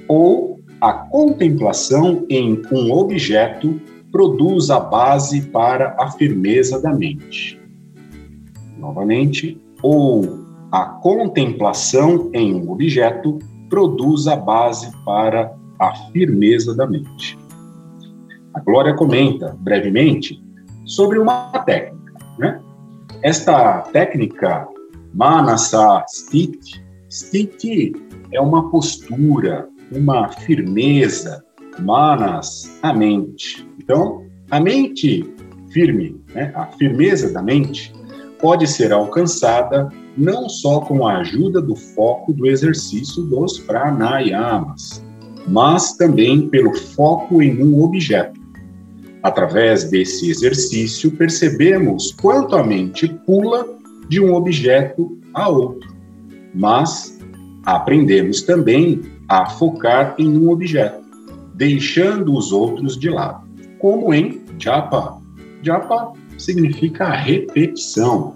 ou 0.08 0.62
a 0.80 0.94
contemplação 0.94 2.26
em 2.30 2.62
um 2.72 2.94
objeto 2.94 3.80
produz 4.10 4.70
a 4.70 4.80
base 4.80 5.42
para 5.42 5.96
a 6.00 6.10
firmeza 6.12 6.82
da 6.82 6.94
mente. 6.94 7.60
Novamente, 8.80 9.60
ou 9.84 10.41
a 10.72 10.86
contemplação 10.86 12.30
em 12.34 12.56
um 12.56 12.72
objeto 12.72 13.40
produz 13.70 14.28
a 14.28 14.36
base 14.36 14.90
para 15.04 15.54
a 15.80 15.96
firmeza 16.12 16.74
da 16.76 16.88
mente. 16.88 17.38
A 18.54 18.60
Glória 18.60 18.94
comenta 18.94 19.56
brevemente 19.60 20.42
sobre 20.86 21.20
uma 21.20 21.50
técnica. 21.66 22.14
Né? 22.38 22.62
Esta 23.22 23.80
técnica, 23.92 24.68
Manasa 25.14 26.06
Sthiti, 26.08 26.84
Sthiti 27.10 27.94
é 28.32 28.40
uma 28.40 28.70
postura, 28.70 29.68
uma 29.92 30.30
firmeza, 30.30 31.44
Manas, 31.80 32.78
a 32.82 32.94
mente. 32.94 33.68
Então, 33.80 34.26
a 34.50 34.60
mente 34.60 35.34
firme, 35.72 36.22
né? 36.34 36.52
a 36.56 36.66
firmeza 36.68 37.34
da 37.34 37.42
mente, 37.42 37.94
pode 38.40 38.68
ser 38.68 38.92
alcançada 38.92 39.90
não 40.18 40.50
só 40.50 40.82
com 40.82 41.08
a 41.08 41.20
ajuda 41.20 41.62
do 41.62 41.76
foco 41.76 42.34
do 42.34 42.46
exercício 42.48 43.24
dos 43.24 43.60
pranayamas, 43.60 45.04
mas 45.48 45.94
também 45.94 46.48
pelo 46.50 46.74
foco 46.76 47.42
em 47.42 47.64
um 47.64 47.82
objeto. 47.82 48.40
Através 49.24 49.90
desse 49.90 50.30
exercício, 50.30 51.12
percebemos 51.12 52.12
quanto 52.14 52.56
a 52.56 52.64
mente 52.64 53.08
pula 53.26 53.68
de 54.10 54.20
um 54.20 54.34
objeto 54.34 55.18
a 55.34 55.48
outro, 55.48 55.96
mas 56.54 57.20
aprendemos 57.64 58.42
também 58.42 59.02
a 59.30 59.46
focar 59.46 60.16
em 60.18 60.38
um 60.38 60.50
objeto, 60.50 61.02
deixando 61.54 62.36
os 62.36 62.52
outros 62.52 62.98
de 62.98 63.10
lado, 63.10 63.48
como 63.80 64.14
em 64.14 64.42
japa. 64.58 65.22
Japa 65.62 66.14
significa 66.38 67.12
repetição, 67.12 68.36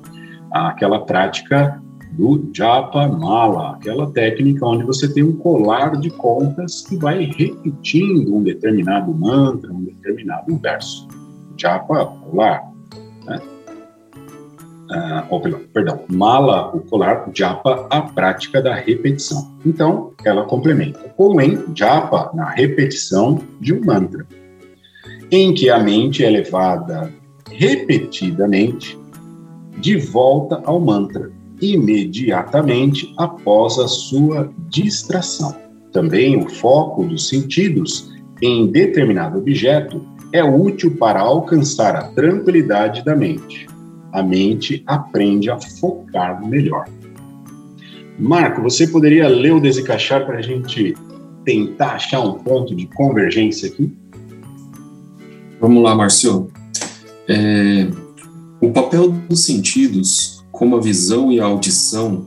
aquela 0.55 1.05
prática 1.05 1.81
do 2.13 2.49
Japa 2.53 3.07
Mala, 3.07 3.71
aquela 3.71 4.09
técnica 4.11 4.65
onde 4.65 4.85
você 4.85 5.11
tem 5.11 5.21
um 5.21 5.35
colar 5.35 5.97
de 5.97 6.09
contas 6.09 6.81
que 6.81 6.95
vai 6.95 7.25
repetindo 7.25 8.33
um 8.33 8.41
determinado 8.41 9.13
mantra, 9.13 9.71
um 9.71 9.83
determinado 9.83 10.57
verso. 10.57 11.07
Japa, 11.57 12.05
colar. 12.05 12.63
Né? 13.25 13.39
Ah, 14.91 15.27
perdão, 15.73 16.01
Mala, 16.07 16.73
o 16.73 16.79
colar, 16.79 17.29
Japa, 17.33 17.87
a 17.89 18.01
prática 18.01 18.61
da 18.61 18.75
repetição. 18.75 19.53
Então, 19.65 20.13
ela 20.23 20.45
complementa. 20.45 21.13
Em 21.41 21.75
Japa, 21.75 22.31
na 22.33 22.49
repetição 22.49 23.41
de 23.59 23.73
um 23.73 23.83
mantra, 23.83 24.25
em 25.29 25.53
que 25.53 25.69
a 25.69 25.79
mente 25.79 26.23
é 26.23 26.29
levada 26.29 27.11
repetidamente 27.51 28.97
de 29.79 29.97
volta 29.97 30.61
ao 30.65 30.79
mantra 30.79 31.31
imediatamente 31.61 33.13
após 33.17 33.79
a 33.79 33.87
sua 33.87 34.51
distração. 34.69 35.55
Também 35.91 36.37
o 36.37 36.49
foco 36.49 37.03
dos 37.03 37.29
sentidos 37.29 38.13
em 38.41 38.67
determinado 38.67 39.37
objeto 39.37 40.01
é 40.33 40.43
útil 40.43 40.95
para 40.97 41.21
alcançar 41.21 41.95
a 41.95 42.09
tranquilidade 42.09 43.03
da 43.05 43.15
mente. 43.15 43.67
A 44.11 44.21
mente 44.21 44.83
aprende 44.85 45.49
a 45.49 45.59
focar 45.59 46.45
melhor. 46.45 46.85
Marco, 48.19 48.61
você 48.61 48.87
poderia 48.87 49.27
ler 49.27 49.53
o 49.53 49.59
desencaixar 49.59 50.25
para 50.25 50.39
a 50.39 50.41
gente 50.41 50.95
tentar 51.43 51.93
achar 51.93 52.21
um 52.21 52.33
ponto 52.33 52.75
de 52.75 52.87
convergência 52.87 53.69
aqui? 53.69 53.91
Vamos 55.59 55.83
lá, 55.83 55.95
Marcio. 55.95 56.49
É, 57.27 57.87
o 58.65 58.71
papel 58.71 59.11
dos 59.29 59.45
sentidos 59.45 60.43
como 60.51 60.75
a 60.75 60.81
visão 60.81 61.31
e 61.31 61.39
a 61.39 61.45
audição, 61.45 62.25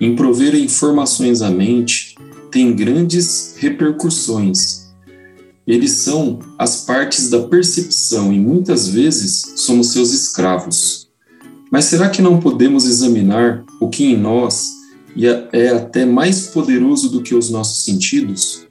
em 0.00 0.16
prover 0.16 0.56
informações 0.56 1.40
à 1.40 1.50
mente, 1.50 2.16
tem 2.50 2.74
grandes 2.74 3.54
repercussões. 3.58 4.88
Eles 5.64 5.92
são 5.92 6.40
as 6.58 6.84
partes 6.84 7.30
da 7.30 7.42
percepção 7.42 8.32
e 8.32 8.40
muitas 8.40 8.88
vezes 8.88 9.52
somos 9.56 9.92
seus 9.92 10.12
escravos. 10.12 11.08
Mas 11.70 11.84
será 11.84 12.08
que 12.08 12.22
não 12.22 12.40
podemos 12.40 12.84
examinar 12.84 13.64
o 13.80 13.88
que 13.88 14.04
em 14.04 14.16
nós 14.16 14.66
é 15.52 15.68
até 15.68 16.04
mais 16.04 16.48
poderoso 16.48 17.08
do 17.10 17.22
que 17.22 17.36
os 17.36 17.50
nossos 17.50 17.84
sentidos? 17.84 18.66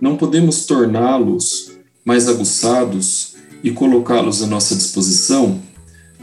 Não 0.00 0.16
podemos 0.16 0.66
torná-los 0.66 1.70
mais 2.04 2.26
aguçados 2.28 3.34
e 3.62 3.70
colocá-los 3.70 4.42
à 4.42 4.46
nossa 4.48 4.74
disposição? 4.74 5.69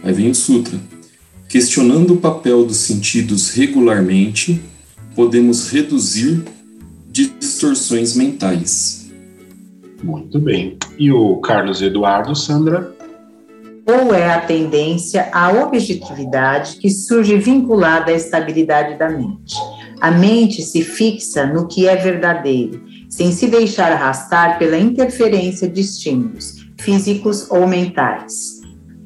Aí 0.03 0.13
vem 0.13 0.29
o 0.29 0.35
Sutra 0.35 0.79
Questionando 1.47 2.15
o 2.15 2.17
papel 2.17 2.65
dos 2.65 2.77
sentidos 2.77 3.51
regularmente, 3.51 4.61
podemos 5.15 5.71
reduzir 5.71 6.43
distorções 7.09 8.17
mentais. 8.17 9.09
Muito 10.03 10.39
bem. 10.39 10.77
E 10.99 11.09
o 11.09 11.37
Carlos 11.37 11.81
Eduardo, 11.81 12.35
Sandra? 12.35 12.93
Ou 13.85 14.13
é 14.13 14.29
a 14.29 14.41
tendência 14.41 15.29
à 15.31 15.49
objetividade 15.63 16.75
que 16.75 16.89
surge 16.89 17.37
vinculada 17.37 18.11
à 18.11 18.13
estabilidade 18.13 18.99
da 18.99 19.09
mente. 19.09 19.55
A 20.01 20.11
mente 20.11 20.61
se 20.61 20.83
fixa 20.83 21.45
no 21.45 21.65
que 21.65 21.87
é 21.87 21.95
verdadeiro, 21.95 22.83
sem 23.09 23.31
se 23.31 23.47
deixar 23.47 23.93
arrastar 23.93 24.59
pela 24.59 24.77
interferência 24.77 25.69
de 25.69 25.79
estímulos 25.79 26.57
físicos 26.77 27.49
ou 27.49 27.65
mentais 27.65 28.56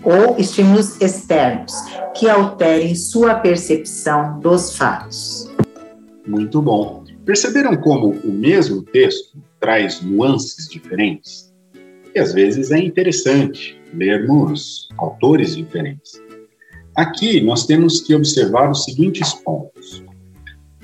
ou 0.03 0.37
estímulos 0.37 0.99
externos 1.01 1.73
que 2.15 2.29
alterem 2.29 2.95
sua 2.95 3.35
percepção 3.35 4.39
dos 4.39 4.75
fatos. 4.75 5.49
Muito 6.27 6.61
bom. 6.61 7.03
Perceberam 7.25 7.75
como 7.77 8.09
o 8.09 8.31
mesmo 8.31 8.81
texto 8.81 9.37
traz 9.59 10.01
nuances 10.01 10.67
diferentes. 10.67 11.53
E 12.13 12.19
às 12.19 12.33
vezes 12.33 12.71
é 12.71 12.79
interessante 12.79 13.79
lermos 13.93 14.89
autores 14.97 15.55
diferentes. 15.55 16.21
Aqui 16.95 17.39
nós 17.41 17.65
temos 17.65 18.01
que 18.01 18.13
observar 18.13 18.69
os 18.69 18.83
seguintes 18.83 19.33
pontos. 19.33 20.03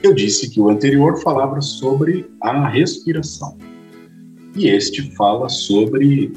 Eu 0.01 0.13
disse 0.13 0.49
que 0.49 0.61
o 0.61 0.69
anterior 0.69 1.19
falava 1.21 1.59
sobre 1.59 2.29
a 2.41 2.67
respiração. 2.69 3.57
E 4.55 4.69
este 4.69 5.13
fala 5.15 5.49
sobre 5.49 6.31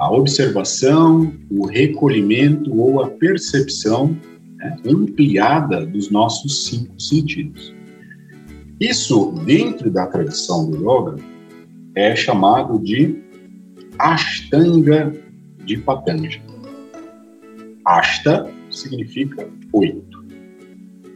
a 0.00 0.10
observação, 0.10 1.30
o 1.50 1.66
recolhimento 1.66 2.74
ou 2.74 3.02
a 3.02 3.10
percepção 3.10 4.16
né, 4.56 4.74
ampliada 4.86 5.84
dos 5.84 6.10
nossos 6.10 6.64
cinco 6.64 6.98
sentidos. 6.98 7.74
Isso, 8.80 9.32
dentro 9.44 9.90
da 9.90 10.06
tradição 10.06 10.70
do 10.70 10.78
yoga, 10.78 11.16
é 11.94 12.16
chamado 12.16 12.78
de 12.78 13.14
Ashtanga 13.98 15.14
de 15.66 15.76
Patanjali. 15.76 16.40
Ashta 17.84 18.50
significa 18.70 19.46
oito. 19.74 20.24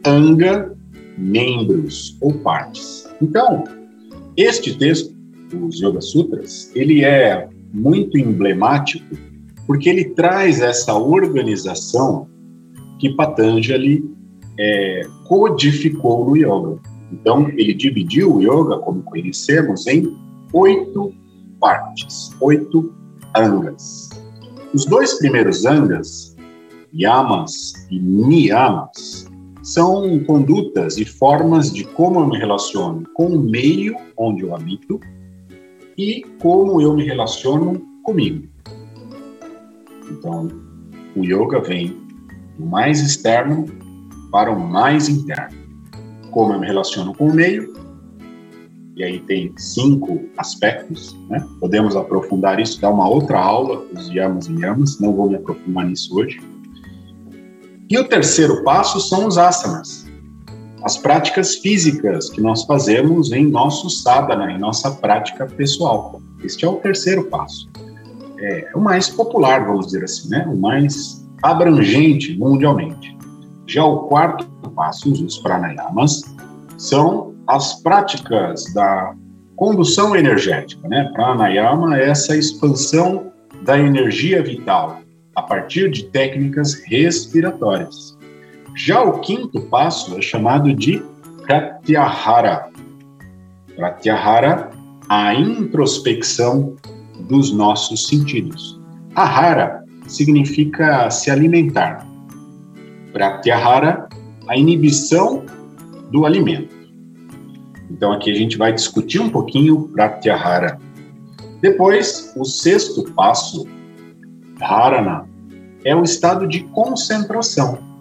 Anga, 0.07 0.77
membros 1.17 2.19
ou 2.21 2.35
partes. 2.35 3.09
Então, 3.23 3.65
este 4.37 4.77
texto, 4.77 5.15
os 5.59 5.81
Yoga 5.81 6.03
Sutras, 6.03 6.71
ele 6.75 7.03
é 7.03 7.49
muito 7.75 8.17
emblemático 8.17 9.05
porque 9.67 9.89
ele 9.89 10.05
traz 10.11 10.61
essa 10.61 10.95
organização 10.95 12.29
que 12.99 13.15
Patanjali 13.17 14.05
é, 14.59 15.03
codificou 15.27 16.25
no 16.25 16.37
yoga. 16.37 16.79
Então, 17.13 17.49
ele 17.51 17.75
dividiu 17.75 18.37
o 18.37 18.41
yoga, 18.41 18.79
como 18.79 19.03
conhecemos, 19.03 19.87
em 19.87 20.17
oito 20.53 21.13
partes, 21.61 22.31
oito 22.41 22.93
angas. 23.37 24.11
Os 24.73 24.85
dois 24.85 25.15
primeiros 25.15 25.65
angas, 25.65 26.37
yamas 26.93 27.73
e 27.91 27.99
niyamas, 27.99 29.27
são 29.63 30.23
condutas 30.25 30.99
e 30.99 31.05
formas 31.05 31.73
de 31.73 31.85
como 31.85 32.21
eu 32.21 32.29
me 32.29 32.39
relaciono 32.39 33.05
com 33.15 33.27
o 33.27 33.41
meio 33.41 33.97
onde 34.17 34.43
eu 34.43 34.55
habito 34.55 35.01
e 35.97 36.23
como 36.41 36.81
eu 36.81 36.95
me 36.95 37.05
relaciono 37.05 37.81
comigo. 38.03 38.49
Então, 40.11 40.49
o 41.17 41.25
yoga 41.25 41.61
vem 41.61 41.97
do 42.59 42.67
mais 42.67 43.01
externo 43.01 43.67
para 44.31 44.51
o 44.51 44.59
mais 44.59 45.09
interno 45.09 45.65
como 46.35 46.53
eu 46.53 46.59
me 46.59 46.67
relaciono 46.67 47.15
com 47.15 47.29
o 47.29 47.33
meio, 47.33 47.73
e 48.97 49.05
aí 49.05 49.21
tem 49.21 49.53
cinco 49.57 50.21
aspectos, 50.37 51.17
né? 51.29 51.45
Podemos 51.61 51.95
aprofundar 51.95 52.59
isso, 52.59 52.81
dar 52.81 52.91
uma 52.91 53.09
outra 53.09 53.39
aula, 53.39 53.87
os 53.93 54.09
yamas 54.09 54.47
e 54.49 54.61
yamas, 54.61 54.99
não 54.99 55.15
vou 55.15 55.29
me 55.29 55.37
aprofundar 55.37 55.87
nisso 55.87 56.17
hoje. 56.17 56.41
E 57.89 57.97
o 57.97 58.09
terceiro 58.09 58.65
passo 58.65 59.01
são 59.01 59.29
os 59.29 59.39
asanas, 59.39 60.04
as 60.85 60.99
práticas 60.99 61.57
físicas 61.57 62.29
que 62.29 62.43
nós 62.43 62.65
fazemos 62.65 63.33
em 63.33 63.47
nosso 63.47 63.89
sadhana, 63.89 64.53
em 64.53 64.59
nossa 64.59 64.91
prática 64.91 65.47
pessoal. 65.47 66.21
Este 66.45 66.67
é 66.67 66.69
o 66.69 66.75
terceiro 66.75 67.25
passo. 67.25 67.71
É 68.39 68.71
o 68.75 68.81
mais 68.81 69.09
popular, 69.09 69.65
vamos 69.65 69.87
dizer 69.87 70.05
assim, 70.05 70.29
né? 70.29 70.47
O 70.47 70.55
mais 70.55 71.27
abrangente 71.43 72.39
mundialmente. 72.39 73.17
Já 73.67 73.83
o 73.83 74.01
quarto 74.09 74.47
passo, 74.77 75.11
os 75.11 75.39
pranayamas, 75.39 76.23
são 76.77 77.35
as 77.47 77.81
práticas 77.81 78.65
da 78.75 79.15
condução 79.57 80.15
energética, 80.15 80.87
né? 80.87 81.11
Pranayama 81.15 81.97
é 81.97 82.11
essa 82.11 82.37
expansão 82.37 83.33
da 83.63 83.79
energia 83.79 84.43
vital 84.43 84.99
a 85.35 85.41
partir 85.41 85.91
de 85.91 86.05
técnicas 86.11 86.75
respiratórias. 86.75 88.14
Já 88.75 89.03
o 89.03 89.21
quinto 89.21 89.61
passo 89.63 90.19
é 90.19 90.21
chamado 90.21 90.75
de 90.75 91.01
Pratyahara. 91.47 92.69
Pratyahara, 93.77 94.71
a 95.09 95.33
introspecção 95.33 96.75
dos 97.29 97.53
nossos 97.53 98.09
sentidos. 98.09 98.81
Ahara 99.15 99.85
significa 100.09 101.09
se 101.09 101.31
alimentar. 101.31 102.05
Pratyahara, 103.13 104.09
a 104.49 104.57
inibição 104.57 105.45
do 106.11 106.27
alimento. 106.27 106.75
Então 107.89 108.13
aqui 108.13 108.31
a 108.33 108.35
gente 108.35 108.59
vai 108.59 108.73
discutir 108.73 109.21
um 109.21 109.31
pouquinho 109.31 109.89
Pratyahara. 109.93 110.81
Depois, 111.61 112.33
o 112.37 112.45
sexto 112.45 113.05
passo, 113.13 113.67
Dharana, 114.59 115.29
é 115.85 115.95
o 115.95 116.03
estado 116.03 116.49
de 116.49 116.65
concentração. 116.65 117.94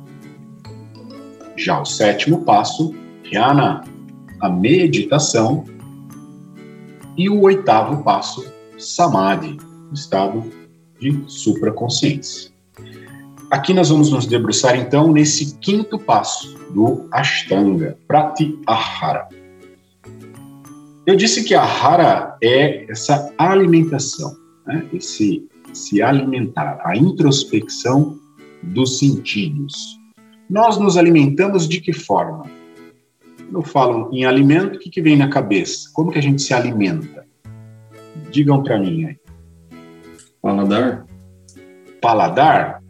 Já 1.64 1.80
o 1.80 1.86
sétimo 1.86 2.44
passo, 2.44 2.94
Dhyana, 3.24 3.86
a 4.42 4.50
meditação. 4.50 5.64
E 7.16 7.30
o 7.30 7.42
oitavo 7.44 8.04
passo, 8.04 8.46
Samadhi, 8.78 9.58
estado 9.94 10.44
de 11.00 11.24
supraconsciência. 11.26 12.52
Aqui 13.50 13.74
nós 13.74 13.88
vamos 13.90 14.12
nos 14.12 14.26
debruçar 14.26 14.76
então 14.76 15.14
nesse 15.14 15.56
quinto 15.60 15.98
passo 15.98 16.54
do 16.72 17.08
Ashtanga, 17.14 17.98
Pratyahara. 18.10 19.30
Eu 21.06 21.16
disse 21.16 21.46
que 21.46 21.56
a 21.56 21.64
Hara 21.64 22.38
é 22.44 22.92
essa 22.92 23.34
alimentação, 23.38 24.36
né? 24.68 24.86
esse 24.92 25.48
se 25.72 26.02
alimentar, 26.02 26.82
a 26.84 26.98
introspecção 26.98 28.18
dos 28.64 29.00
sentidos. 29.00 30.03
Nós 30.50 30.78
nos 30.78 30.98
alimentamos 30.98 31.68
de 31.68 31.80
que 31.82 31.94
forma? 31.94 32.44
Quando 33.38 33.56
eu 33.56 33.64
falo 33.64 34.10
em 34.14 34.26
alimento, 34.26 34.76
o 34.76 34.80
que, 34.80 34.90
que 34.90 35.02
vem 35.02 35.16
na 35.16 35.30
cabeça? 35.30 35.90
Como 35.94 36.12
que 36.12 36.20
a 36.20 36.22
gente 36.22 36.42
se 36.42 36.54
alimenta? 36.54 37.26
Digam 38.32 38.64
para 38.64 38.80
mim 38.80 39.06
aí. 39.06 39.18
Paladar. 40.42 41.06
Paladar? 42.02 42.84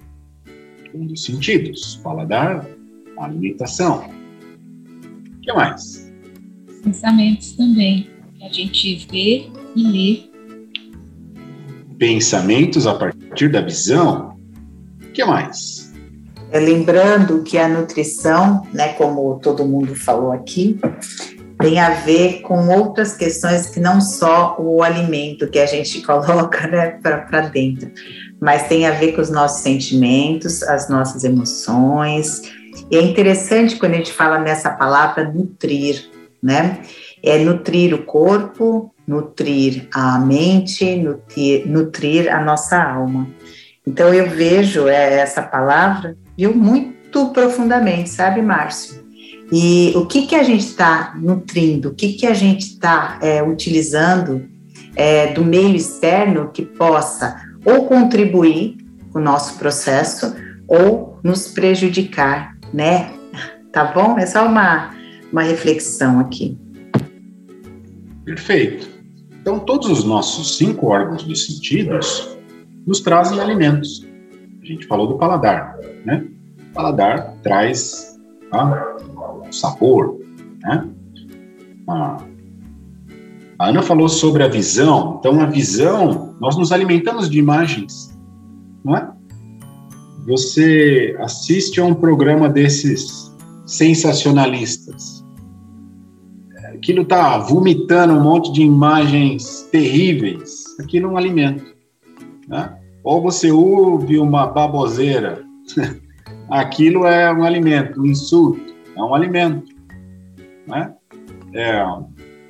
um 0.93 1.07
dos 1.07 1.23
sentidos. 1.23 1.99
Paladar, 2.03 2.65
alimentação. 3.17 4.09
O 5.37 5.41
que 5.41 5.51
mais? 5.53 6.11
Pensamentos 6.83 7.53
também, 7.53 8.09
a 8.41 8.49
gente 8.49 9.07
vê 9.11 9.49
e 9.75 9.83
lê. 9.83 10.33
Pensamentos 11.97 12.85
a 12.85 12.95
partir 12.95 13.49
da 13.49 13.61
visão. 13.61 14.37
O 15.01 15.11
que 15.11 15.23
mais? 15.23 15.72
É, 16.53 16.59
lembrando 16.59 17.41
que 17.41 17.57
a 17.57 17.67
nutrição, 17.67 18.61
né, 18.71 18.89
como 18.93 19.39
todo 19.39 19.65
mundo 19.65 19.95
falou 19.95 20.31
aqui, 20.31 20.79
tem 21.57 21.79
a 21.79 21.89
ver 21.89 22.41
com 22.41 22.67
outras 22.67 23.17
questões 23.17 23.65
que 23.65 23.79
não 23.79 23.99
só 23.99 24.55
o 24.59 24.83
alimento 24.83 25.49
que 25.49 25.57
a 25.57 25.65
gente 25.65 25.99
coloca 26.05 26.67
né, 26.67 26.99
para 27.01 27.41
dentro, 27.49 27.89
mas 28.39 28.67
tem 28.67 28.85
a 28.85 28.91
ver 28.91 29.13
com 29.13 29.21
os 29.21 29.31
nossos 29.31 29.61
sentimentos, 29.61 30.61
as 30.61 30.87
nossas 30.87 31.23
emoções. 31.23 32.43
E 32.91 32.97
é 32.97 33.01
interessante 33.01 33.77
quando 33.77 33.93
a 33.93 33.97
gente 33.97 34.13
fala 34.13 34.37
nessa 34.37 34.69
palavra 34.69 35.23
nutrir, 35.23 36.07
né? 36.41 36.81
É 37.23 37.39
nutrir 37.39 37.95
o 37.95 38.03
corpo, 38.03 38.93
nutrir 39.07 39.87
a 39.91 40.19
mente, 40.19 40.97
nutrir, 40.97 41.65
nutrir 41.65 42.31
a 42.31 42.43
nossa 42.43 42.79
alma. 42.79 43.27
Então 43.87 44.13
eu 44.13 44.29
vejo 44.29 44.87
é, 44.87 45.15
essa 45.15 45.41
palavra, 45.41 46.15
viu, 46.37 46.55
muito 46.55 47.29
profundamente, 47.29 48.09
sabe, 48.09 48.41
Márcio? 48.41 49.03
E 49.51 49.93
o 49.95 50.05
que 50.05 50.25
que 50.25 50.35
a 50.35 50.43
gente 50.43 50.65
está 50.65 51.13
nutrindo, 51.15 51.89
o 51.89 51.93
que 51.93 52.13
que 52.13 52.25
a 52.25 52.33
gente 52.33 52.61
está 52.61 53.19
é, 53.21 53.43
utilizando 53.43 54.47
é, 54.95 55.33
do 55.33 55.43
meio 55.43 55.75
externo 55.75 56.49
que 56.51 56.63
possa 56.63 57.35
ou 57.65 57.85
contribuir 57.85 58.77
com 59.11 59.19
o 59.19 59.21
nosso 59.21 59.57
processo 59.57 60.35
ou 60.67 61.19
nos 61.23 61.47
prejudicar, 61.47 62.57
né? 62.73 63.11
Tá 63.71 63.85
bom? 63.85 64.17
É 64.17 64.25
só 64.25 64.45
uma, 64.47 64.91
uma 65.31 65.43
reflexão 65.43 66.19
aqui. 66.19 66.57
Perfeito. 68.25 68.87
Então, 69.41 69.59
todos 69.59 69.89
os 69.89 70.03
nossos 70.03 70.57
cinco 70.57 70.87
órgãos 70.87 71.25
de 71.27 71.35
sentidos 71.35 72.37
nos 72.87 73.01
trazem 73.01 73.39
alimentos. 73.39 74.05
A 74.63 74.65
gente 74.65 74.87
falou 74.87 75.07
do 75.07 75.17
paladar, 75.17 75.77
né? 76.05 76.25
O 76.69 76.73
paladar 76.73 77.33
traz 77.43 78.17
ah, 78.49 78.95
sabor, 79.51 80.19
né? 80.61 80.89
Ah, 81.85 82.17
a 83.59 83.67
Ana 83.67 83.81
falou 83.81 84.07
sobre 84.07 84.41
a 84.41 84.47
visão. 84.47 85.17
Então, 85.19 85.41
a 85.41 85.45
visão, 85.45 86.33
nós 86.39 86.55
nos 86.55 86.71
alimentamos 86.71 87.29
de 87.29 87.37
imagens, 87.37 88.17
não 88.85 88.95
é? 88.95 89.11
Você 90.25 91.13
assiste 91.19 91.81
a 91.81 91.85
um 91.85 91.93
programa 91.93 92.47
desses 92.47 93.33
sensacionalistas. 93.65 95.23
aquilo 96.73 97.01
está 97.01 97.37
vomitando 97.37 98.13
um 98.13 98.23
monte 98.23 98.51
de 98.53 98.61
imagens 98.61 99.67
terríveis. 99.71 100.63
Aquilo 100.79 101.07
é 101.07 101.11
um 101.11 101.17
alimento. 101.17 101.65
Né? 102.47 102.82
Ou 103.03 103.21
você 103.21 103.51
ouve 103.51 104.17
uma 104.17 104.47
baboseira, 104.47 105.43
aquilo 106.49 107.05
é 107.05 107.31
um 107.33 107.43
alimento, 107.43 108.01
um 108.01 108.05
insulto, 108.05 108.73
é 108.95 109.01
um 109.01 109.13
alimento. 109.13 109.73
Né? 110.65 110.93
É 111.53 111.85
um 111.85 112.07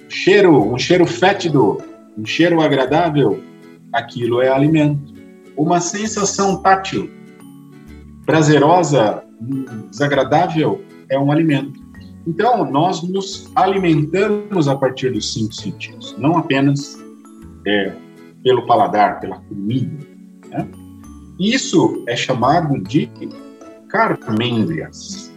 cheiro, 0.07 0.73
um 0.73 0.77
cheiro 0.77 1.05
fétido, 1.07 1.79
um 2.17 2.25
cheiro 2.25 2.61
agradável, 2.61 3.41
aquilo 3.91 4.41
é 4.41 4.49
alimento. 4.49 5.13
Uma 5.57 5.79
sensação 5.79 6.61
tátil, 6.61 7.09
prazerosa, 8.25 9.23
desagradável, 9.89 10.81
é 11.09 11.17
um 11.19 11.31
alimento. 11.31 11.81
Então, 12.25 12.69
nós 12.69 13.03
nos 13.03 13.51
alimentamos 13.55 14.67
a 14.67 14.75
partir 14.75 15.11
dos 15.11 15.33
cinco 15.33 15.53
sentidos, 15.53 16.15
não 16.17 16.37
apenas 16.37 16.97
é, 17.67 17.91
pelo 18.43 18.65
paladar, 18.65 19.19
pela 19.19 19.37
comida. 19.41 20.12
Né? 20.53 20.69
Isso 21.39 22.03
é 22.07 22.15
chamado 22.15 22.81
de 22.83 23.09
carmêndrias. 23.89 25.31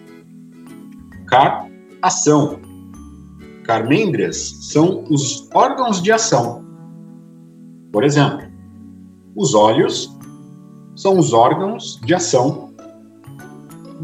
Car, 1.27 1.69
ação. 2.03 2.61
Carmêndrias 3.65 4.59
são 4.61 5.05
os 5.11 5.49
órgãos 5.53 6.01
de 6.03 6.13
ação. 6.13 6.65
Por 7.93 8.05
exemplo, 8.05 8.47
os 9.35 9.55
olhos 9.55 10.17
são 10.95 11.19
os 11.19 11.33
órgãos 11.33 12.01
de 12.05 12.15
ação 12.15 12.73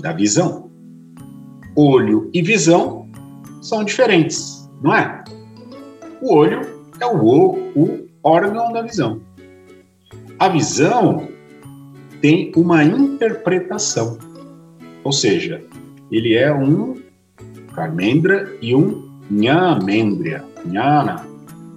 da 0.01 0.13
visão. 0.13 0.71
Olho 1.77 2.31
e 2.35 2.43
visão 2.43 3.09
são 3.61 3.85
diferentes, 3.85 4.69
não 4.83 4.95
é? 4.95 5.23
O 6.21 6.35
olho 6.35 6.61
é 7.01 7.07
o, 7.07 7.55
o 7.75 8.07
órgão 8.23 8.73
da 8.73 8.83
visão. 8.83 9.21
A 10.43 10.49
visão 10.49 11.29
tem 12.21 12.51
uma 12.57 12.83
interpretação, 12.83 14.19
ou 15.05 15.13
seja, 15.13 15.63
ele 16.11 16.35
é 16.35 16.53
um 16.53 17.01
carmendra 17.73 18.53
e 18.61 18.75
um 18.75 19.09
nhamendria, 19.31 20.45
nhana, 20.65 21.25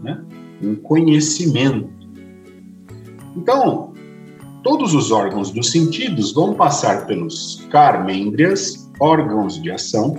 né? 0.02 0.20
um 0.64 0.74
conhecimento. 0.74 1.88
Então, 3.38 3.94
todos 4.64 4.96
os 4.96 5.12
órgãos 5.12 5.52
dos 5.52 5.70
sentidos 5.70 6.34
vão 6.34 6.56
passar 6.56 7.06
pelos 7.06 7.68
carmêndrias, 7.70 8.90
órgãos 9.00 9.62
de 9.62 9.70
ação, 9.70 10.18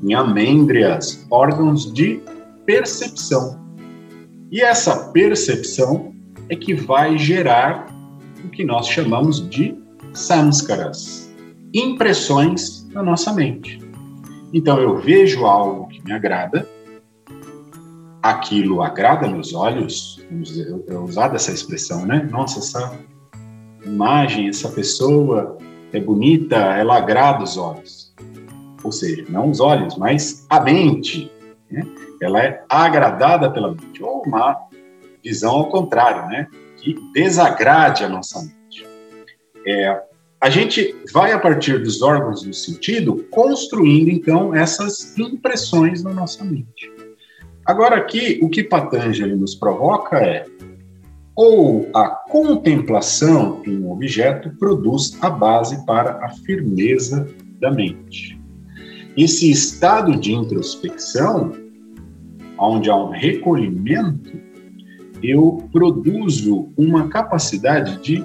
nhamendrias, 0.00 1.26
órgãos 1.28 1.92
de 1.92 2.20
percepção. 2.64 3.58
E 4.48 4.60
essa 4.60 5.10
percepção 5.10 6.07
é 6.48 6.56
que 6.56 6.74
vai 6.74 7.18
gerar 7.18 7.86
o 8.44 8.48
que 8.48 8.64
nós 8.64 8.88
chamamos 8.88 9.48
de 9.48 9.76
samskaras, 10.12 11.30
impressões 11.74 12.86
na 12.92 13.02
nossa 13.02 13.32
mente. 13.32 13.78
Então 14.52 14.78
eu 14.78 14.96
vejo 14.98 15.44
algo 15.44 15.88
que 15.88 16.02
me 16.02 16.12
agrada, 16.12 16.66
aquilo 18.22 18.82
agrada 18.82 19.28
meus 19.28 19.54
olhos, 19.54 20.24
vamos 20.30 20.48
dizer, 20.48 20.84
eu 20.86 21.04
usar 21.04 21.34
essa 21.34 21.52
expressão, 21.52 22.06
né? 22.06 22.26
Nossa, 22.30 22.58
essa 22.58 22.98
imagem, 23.84 24.48
essa 24.48 24.68
pessoa 24.70 25.58
é 25.92 26.00
bonita, 26.00 26.56
ela 26.56 26.96
agrada 26.96 27.44
os 27.44 27.56
olhos. 27.56 28.14
Ou 28.82 28.92
seja, 28.92 29.24
não 29.28 29.50
os 29.50 29.60
olhos, 29.60 29.96
mas 29.96 30.46
a 30.48 30.60
mente. 30.60 31.30
Né? 31.70 31.82
ela 32.20 32.42
é 32.42 32.64
agradada 32.68 33.50
pela 33.50 33.70
mente, 33.70 34.02
ou 34.02 34.22
uma 34.26 34.67
visão 35.28 35.50
ao 35.50 35.68
contrário, 35.68 36.26
né? 36.28 36.46
que 36.78 36.96
desagrade 37.12 38.02
a 38.02 38.08
nossa 38.08 38.40
mente. 38.40 38.86
É, 39.66 40.00
a 40.40 40.48
gente 40.48 40.94
vai, 41.12 41.32
a 41.32 41.38
partir 41.38 41.82
dos 41.82 42.00
órgãos 42.00 42.42
do 42.42 42.54
sentido, 42.54 43.26
construindo, 43.30 44.08
então, 44.08 44.54
essas 44.54 45.16
impressões 45.18 46.02
na 46.02 46.14
nossa 46.14 46.44
mente. 46.44 46.90
Agora, 47.66 47.96
aqui, 47.96 48.38
o 48.42 48.48
que 48.48 48.62
Patanjali 48.62 49.34
nos 49.34 49.54
provoca 49.54 50.16
é 50.16 50.46
ou 51.36 51.88
a 51.94 52.08
contemplação 52.08 53.62
em 53.66 53.78
um 53.78 53.92
objeto 53.92 54.50
produz 54.58 55.16
a 55.20 55.30
base 55.30 55.84
para 55.84 56.24
a 56.24 56.30
firmeza 56.30 57.28
da 57.60 57.70
mente. 57.70 58.40
Esse 59.16 59.50
estado 59.50 60.18
de 60.18 60.32
introspecção 60.32 61.52
onde 62.58 62.90
há 62.90 62.96
um 62.96 63.10
recolhimento, 63.10 64.47
eu 65.22 65.68
produzo 65.72 66.68
uma 66.76 67.08
capacidade 67.08 68.00
de 68.02 68.24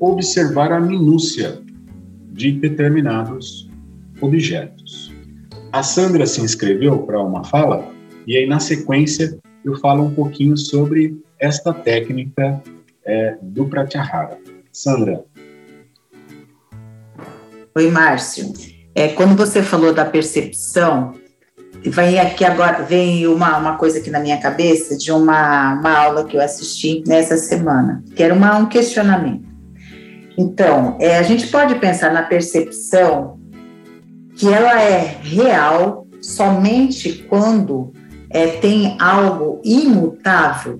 observar 0.00 0.72
a 0.72 0.80
minúcia 0.80 1.62
de 2.32 2.52
determinados 2.52 3.70
objetos. 4.20 5.12
A 5.72 5.82
Sandra 5.82 6.26
se 6.26 6.40
inscreveu 6.40 6.98
para 6.98 7.22
uma 7.22 7.44
fala 7.44 7.88
e 8.26 8.36
aí 8.36 8.46
na 8.46 8.60
sequência 8.60 9.38
eu 9.64 9.78
falo 9.78 10.04
um 10.04 10.14
pouquinho 10.14 10.56
sobre 10.56 11.16
esta 11.38 11.72
técnica 11.72 12.62
é, 13.04 13.36
do 13.42 13.66
Pratyahara. 13.66 14.38
Sandra. 14.72 15.24
Oi, 17.74 17.90
Márcio. 17.90 18.52
É, 18.94 19.08
quando 19.08 19.36
você 19.36 19.62
falou 19.62 19.94
da 19.94 20.04
percepção, 20.04 21.14
Vem 21.84 22.20
aqui 22.20 22.44
agora, 22.44 22.84
vem 22.84 23.26
uma, 23.26 23.58
uma 23.58 23.76
coisa 23.76 23.98
aqui 23.98 24.10
na 24.10 24.20
minha 24.20 24.38
cabeça 24.38 24.96
de 24.96 25.10
uma, 25.10 25.74
uma 25.74 25.98
aula 25.98 26.24
que 26.24 26.36
eu 26.36 26.40
assisti 26.40 27.02
nessa 27.06 27.36
semana, 27.36 28.04
que 28.14 28.22
era 28.22 28.32
uma, 28.32 28.56
um 28.58 28.66
questionamento. 28.66 29.50
Então, 30.38 30.96
é, 31.00 31.18
a 31.18 31.22
gente 31.22 31.48
pode 31.48 31.74
pensar 31.76 32.12
na 32.12 32.22
percepção 32.22 33.38
que 34.36 34.48
ela 34.48 34.80
é 34.80 35.18
real 35.22 36.06
somente 36.20 37.24
quando 37.28 37.92
é, 38.30 38.46
tem 38.46 38.96
algo 39.00 39.60
imutável, 39.64 40.78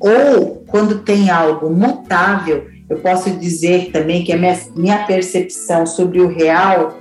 ou 0.00 0.64
quando 0.66 1.00
tem 1.00 1.30
algo 1.30 1.70
mutável, 1.70 2.66
eu 2.88 2.98
posso 2.98 3.30
dizer 3.30 3.90
também 3.92 4.24
que 4.24 4.32
a 4.32 4.36
minha, 4.36 4.58
minha 4.74 5.04
percepção 5.04 5.86
sobre 5.86 6.20
o 6.20 6.28
real 6.28 6.98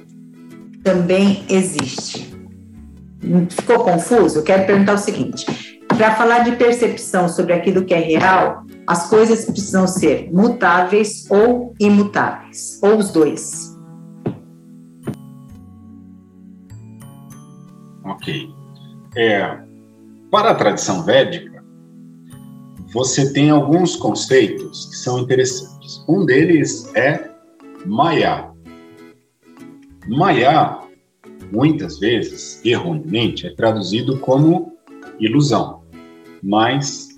também 0.84 1.44
existe. 1.50 2.31
Ficou 3.50 3.84
confuso? 3.84 4.40
Eu 4.40 4.44
quero 4.44 4.66
perguntar 4.66 4.96
o 4.96 4.98
seguinte: 4.98 5.46
para 5.88 6.16
falar 6.16 6.40
de 6.40 6.54
percepção 6.54 7.30
sobre 7.30 7.54
aquilo 7.54 7.86
que 7.86 7.94
é 7.94 8.00
real, 8.00 8.64
as 8.88 9.10
coisas 9.10 9.46
precisam 9.46 9.86
ser 9.86 10.32
mutáveis 10.34 11.30
ou 11.30 11.76
imutáveis, 11.80 12.80
ou 12.82 12.98
os 12.98 13.12
dois. 13.12 13.78
Ok. 18.04 18.50
É, 19.16 19.60
para 20.32 20.52
a 20.52 20.56
tradição 20.56 21.04
védica, 21.04 21.64
você 22.94 23.32
tem 23.32 23.50
alguns 23.50 23.96
conceitos 23.96 24.88
que 24.88 24.96
são 24.96 25.20
interessantes. 25.20 26.04
Um 26.10 26.26
deles 26.26 26.92
é 26.96 27.30
Maya. 27.86 28.50
Maya 30.08 30.81
muitas 31.52 32.00
vezes, 32.00 32.62
erroneamente, 32.66 33.48
é 33.48 33.54
traduzido 33.54 34.18
como 34.20 34.74
ilusão. 35.20 35.82
Mas, 36.42 37.10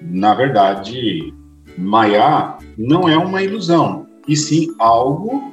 na 0.00 0.34
verdade, 0.34 1.32
Maya 1.76 2.58
não 2.76 3.08
é 3.08 3.16
uma 3.16 3.42
ilusão, 3.42 4.06
e 4.26 4.36
sim 4.36 4.68
algo 4.78 5.52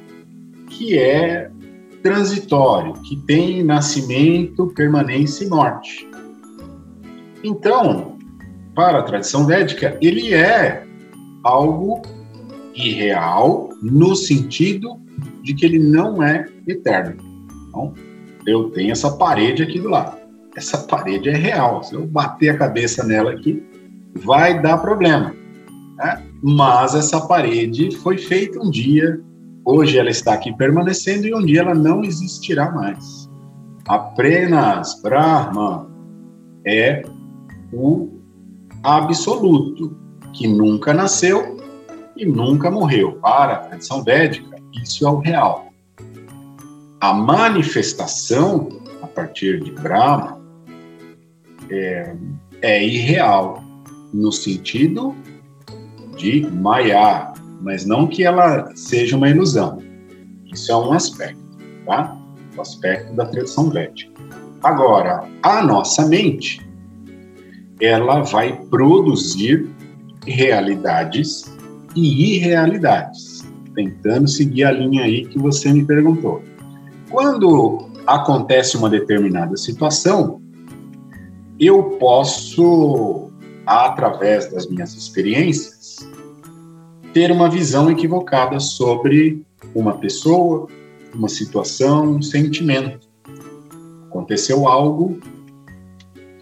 que 0.69 0.97
é 0.97 1.49
transitório, 2.01 2.93
que 3.03 3.15
tem 3.25 3.63
nascimento, 3.63 4.67
permanência 4.75 5.45
e 5.45 5.49
morte. 5.49 6.07
Então, 7.43 8.17
para 8.73 8.99
a 8.99 9.03
tradição 9.03 9.45
védica, 9.45 9.97
ele 10.01 10.33
é 10.33 10.85
algo 11.43 12.01
irreal 12.75 13.69
no 13.81 14.15
sentido 14.15 14.99
de 15.41 15.53
que 15.53 15.65
ele 15.65 15.79
não 15.79 16.21
é 16.21 16.45
eterno. 16.67 17.26
Então, 17.77 17.93
eu 18.45 18.69
tenho 18.71 18.91
essa 18.91 19.11
parede 19.11 19.61
aqui 19.61 19.79
do 19.79 19.89
lado. 19.89 20.17
Essa 20.55 20.79
parede 20.79 21.29
é 21.29 21.35
real. 21.35 21.83
Se 21.83 21.93
eu 21.93 22.07
bater 22.07 22.49
a 22.49 22.57
cabeça 22.57 23.03
nela 23.03 23.31
aqui, 23.31 23.63
vai 24.15 24.59
dar 24.61 24.77
problema. 24.77 25.35
Né? 25.97 26.23
Mas 26.41 26.95
essa 26.95 27.21
parede 27.21 27.95
foi 27.97 28.17
feita 28.17 28.59
um 28.59 28.69
dia, 28.69 29.19
hoje 29.63 29.97
ela 29.97 30.09
está 30.09 30.33
aqui 30.33 30.55
permanecendo 30.55 31.27
e 31.27 31.35
um 31.35 31.45
dia 31.45 31.61
ela 31.61 31.75
não 31.75 32.03
existirá 32.03 32.71
mais. 32.71 33.29
Apenas 33.87 34.99
Brahma 35.01 35.89
é 36.65 37.03
o 37.71 38.09
absoluto, 38.83 39.95
que 40.33 40.47
nunca 40.47 40.93
nasceu 40.93 41.57
e 42.15 42.25
nunca 42.25 42.71
morreu. 42.71 43.13
Para 43.21 43.53
a 43.53 43.57
tradição 43.57 44.03
védica, 44.03 44.57
isso 44.81 45.05
é 45.05 45.09
o 45.09 45.19
real 45.19 45.66
a 46.99 47.13
manifestação 47.13 48.69
a 49.01 49.07
partir 49.07 49.63
de 49.63 49.71
Brahma 49.71 50.39
é, 51.69 52.15
é 52.61 52.85
irreal, 52.85 53.63
no 54.13 54.31
sentido 54.31 55.15
de 56.15 56.47
Maya, 56.49 57.33
mas 57.61 57.85
não 57.85 58.07
que 58.07 58.23
ela 58.23 58.71
seja 58.75 59.15
uma 59.15 59.29
ilusão. 59.29 59.81
Isso 60.51 60.71
é 60.71 60.77
um 60.77 60.93
aspecto, 60.93 61.39
tá? 61.85 62.17
O 62.55 62.61
aspecto 62.61 63.13
da 63.13 63.25
tradição 63.25 63.69
védica. 63.69 64.11
Agora, 64.63 65.27
a 65.43 65.61
nossa 65.61 66.07
mente, 66.07 66.65
ela 67.79 68.21
vai 68.21 68.59
produzir 68.71 69.69
realidades 70.25 71.55
e 71.95 72.37
irrealidades, 72.37 73.47
tentando 73.75 74.27
seguir 74.27 74.63
a 74.63 74.71
linha 74.71 75.03
aí 75.03 75.25
que 75.25 75.37
você 75.37 75.71
me 75.71 75.85
perguntou. 75.85 76.41
Quando 77.09 77.89
acontece 78.05 78.75
uma 78.75 78.89
determinada 78.89 79.55
situação, 79.55 80.41
eu 81.59 81.83
posso, 81.97 83.31
através 83.65 84.51
das 84.51 84.67
minhas 84.67 84.93
experiências, 84.93 85.97
ter 87.13 87.31
uma 87.31 87.49
visão 87.49 87.89
equivocada 87.89 88.59
sobre 88.59 89.41
uma 89.73 89.97
pessoa, 89.97 90.67
uma 91.13 91.29
situação, 91.29 92.15
um 92.15 92.21
sentimento. 92.21 93.07
Aconteceu 94.09 94.67
algo, 94.67 95.19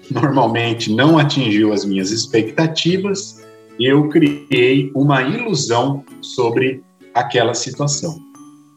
normalmente 0.10 0.91
não 0.91 1.17
atingiu 1.17 1.73
as 1.73 1.86
minhas 1.86 2.12
expectativas, 2.12 3.45
eu 3.80 4.10
criei 4.10 4.91
uma 4.95 5.21
ilusão 5.21 6.04
sobre 6.21 6.84
aquela 7.13 7.54
situação. 7.54 8.17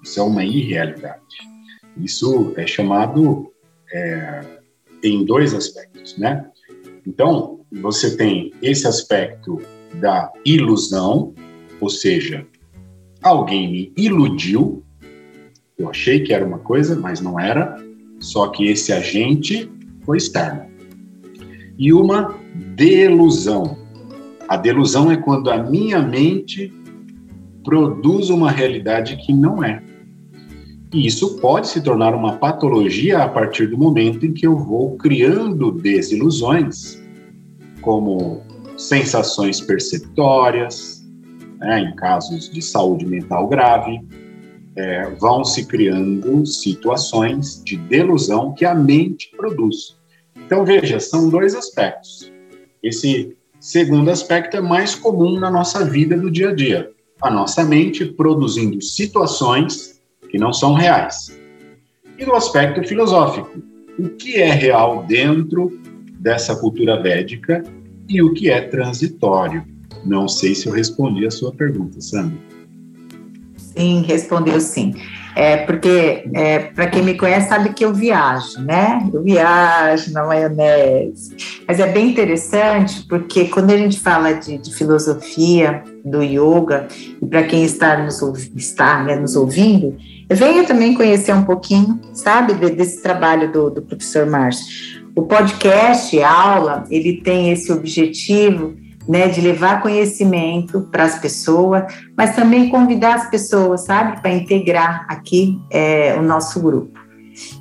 Isso 0.03 0.21
é 0.21 0.23
uma 0.23 0.45
irrealidade. 0.45 1.58
Isso 1.99 2.53
é 2.57 2.67
chamado 2.67 3.53
é, 3.93 4.41
em 5.03 5.25
dois 5.25 5.55
aspectos, 5.55 6.17
né? 6.17 6.47
Então, 7.07 7.61
você 7.73 8.17
tem 8.17 8.53
esse 8.63 8.87
aspecto 8.87 9.61
da 9.95 10.31
ilusão, 10.45 11.35
ou 11.81 11.89
seja, 11.89 12.47
alguém 13.23 13.71
me 13.71 13.93
iludiu, 13.97 14.85
eu 15.79 15.89
achei 15.89 16.21
que 16.21 16.33
era 16.33 16.45
uma 16.45 16.59
coisa, 16.59 16.97
mas 16.97 17.21
não 17.21 17.39
era, 17.39 17.77
só 18.21 18.49
que 18.49 18.67
esse 18.67 18.93
agente 18.93 19.71
foi 20.05 20.19
externo. 20.19 20.67
E 21.79 21.93
uma 21.93 22.35
delusão. 22.75 23.79
A 24.49 24.57
delusão 24.57 25.13
é 25.13 25.17
quando 25.17 25.51
a 25.51 25.63
minha 25.63 26.01
mente 26.01 26.73
produz 27.63 28.31
uma 28.31 28.51
realidade 28.51 29.17
que 29.17 29.33
não 29.33 29.63
é. 29.63 29.83
E 30.93 31.07
isso 31.07 31.37
pode 31.39 31.69
se 31.69 31.83
tornar 31.83 32.15
uma 32.15 32.39
patologia 32.39 33.19
a 33.19 33.29
partir 33.29 33.67
do 33.67 33.77
momento 33.77 34.25
em 34.25 34.33
que 34.33 34.47
eu 34.47 34.57
vou 34.57 34.97
criando 34.97 35.71
desilusões, 35.71 36.99
como 37.83 38.43
sensações 38.77 39.61
perceptórias, 39.61 41.05
né, 41.59 41.81
em 41.81 41.95
casos 41.95 42.51
de 42.51 42.63
saúde 42.63 43.05
mental 43.05 43.49
grave, 43.49 44.01
é, 44.77 45.11
vão 45.17 45.45
se 45.45 45.67
criando 45.67 46.47
situações 46.47 47.63
de 47.65 47.77
delusão 47.77 48.55
que 48.55 48.65
a 48.65 48.75
mente 48.75 49.31
produz. 49.37 49.99
Então, 50.37 50.65
veja, 50.65 51.01
são 51.01 51.29
dois 51.29 51.55
aspectos. 51.55 52.33
Esse 52.83 53.37
segundo 53.61 54.11
aspecto 54.11 54.57
é 54.57 54.61
mais 54.61 54.95
comum 54.95 55.39
na 55.39 55.51
nossa 55.51 55.85
vida 55.85 56.17
do 56.17 56.31
dia 56.31 56.51
a 56.51 56.55
dia. 56.55 56.91
A 57.21 57.31
nossa 57.31 57.65
mente 57.65 58.07
produzindo 58.07 58.81
situações 58.81 59.98
que 60.31 60.39
não 60.39 60.53
são 60.53 60.75
reais. 60.75 61.39
E 62.19 62.25
no 62.25 62.35
aspecto 62.35 62.87
filosófico, 62.87 63.51
o 63.99 64.09
que 64.11 64.37
é 64.37 64.51
real 64.51 65.05
dentro 65.07 65.79
dessa 66.21 66.57
cultura 66.57 67.01
védica 67.01 67.63
e 68.09 68.23
o 68.23 68.33
que 68.33 68.51
é 68.51 68.61
transitório? 68.61 69.65
Não 70.05 70.29
sei 70.29 70.55
se 70.55 70.67
eu 70.67 70.73
respondi 70.73 71.27
a 71.27 71.31
sua 71.31 71.53
pergunta, 71.53 72.01
Sandra. 72.01 72.37
Sim, 73.57 74.03
respondeu 74.03 74.61
sim. 74.61 74.95
É 75.37 75.59
porque, 75.59 76.29
é, 76.35 76.59
para 76.59 76.89
quem 76.89 77.01
me 77.01 77.15
conhece, 77.15 77.49
sabe 77.49 77.73
que 77.73 77.85
eu 77.85 77.95
viajo, 77.95 78.61
né? 78.61 79.09
Eu 79.13 79.23
viajo 79.23 80.13
na 80.13 80.25
maionese. 80.25 81.37
Mas 81.67 81.79
é 81.79 81.87
bem 81.93 82.11
interessante 82.11 83.07
porque 83.09 83.45
quando 83.45 83.71
a 83.71 83.77
gente 83.77 84.01
fala 84.01 84.33
de, 84.33 84.59
de 84.59 84.75
filosofia, 84.75 85.85
do 86.05 86.23
yoga, 86.23 86.89
e 87.23 87.27
para 87.27 87.45
quem 87.45 87.63
está 87.63 88.03
nos, 88.03 88.21
está, 88.57 89.05
né, 89.05 89.15
nos 89.15 89.37
ouvindo, 89.37 89.97
Venha 90.31 90.65
também 90.65 90.95
conhecer 90.95 91.35
um 91.35 91.45
pouquinho, 91.45 92.01
sabe, 92.13 92.55
desse 92.71 93.03
trabalho 93.03 93.51
do, 93.51 93.71
do 93.71 93.83
professor 93.83 94.27
Márcio. 94.27 94.67
O 95.17 95.23
podcast, 95.23 96.21
a 96.21 96.31
aula, 96.31 96.85
ele 96.91 97.23
tem 97.23 97.51
esse 97.51 97.73
objetivo 97.73 98.77
né, 99.09 99.27
de 99.27 99.41
levar 99.41 99.81
conhecimento 99.81 100.83
para 100.93 101.05
as 101.05 101.19
pessoas, 101.19 101.85
mas 102.17 102.37
também 102.37 102.69
convidar 102.69 103.15
as 103.15 103.31
pessoas, 103.31 103.87
sabe, 103.87 104.21
para 104.21 104.31
integrar 104.31 105.07
aqui 105.09 105.59
é, 105.73 106.15
o 106.19 106.23
nosso 106.23 106.61
grupo. 106.61 106.99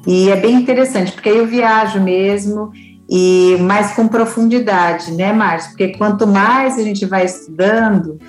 E 0.05 0.29
é 0.29 0.35
bem 0.35 0.55
interessante, 0.55 1.13
porque 1.13 1.29
eu 1.29 1.47
viajo 1.47 2.01
mesmo 2.01 2.71
e 3.09 3.55
mais 3.61 3.93
com 3.93 4.07
profundidade, 4.07 5.13
né, 5.13 5.31
Márcio? 5.31 5.69
Porque 5.69 5.97
quanto 5.97 6.27
mais 6.27 6.77
a 6.77 6.83
gente 6.83 7.05
vai 7.05 7.23
estudando, 7.23 8.19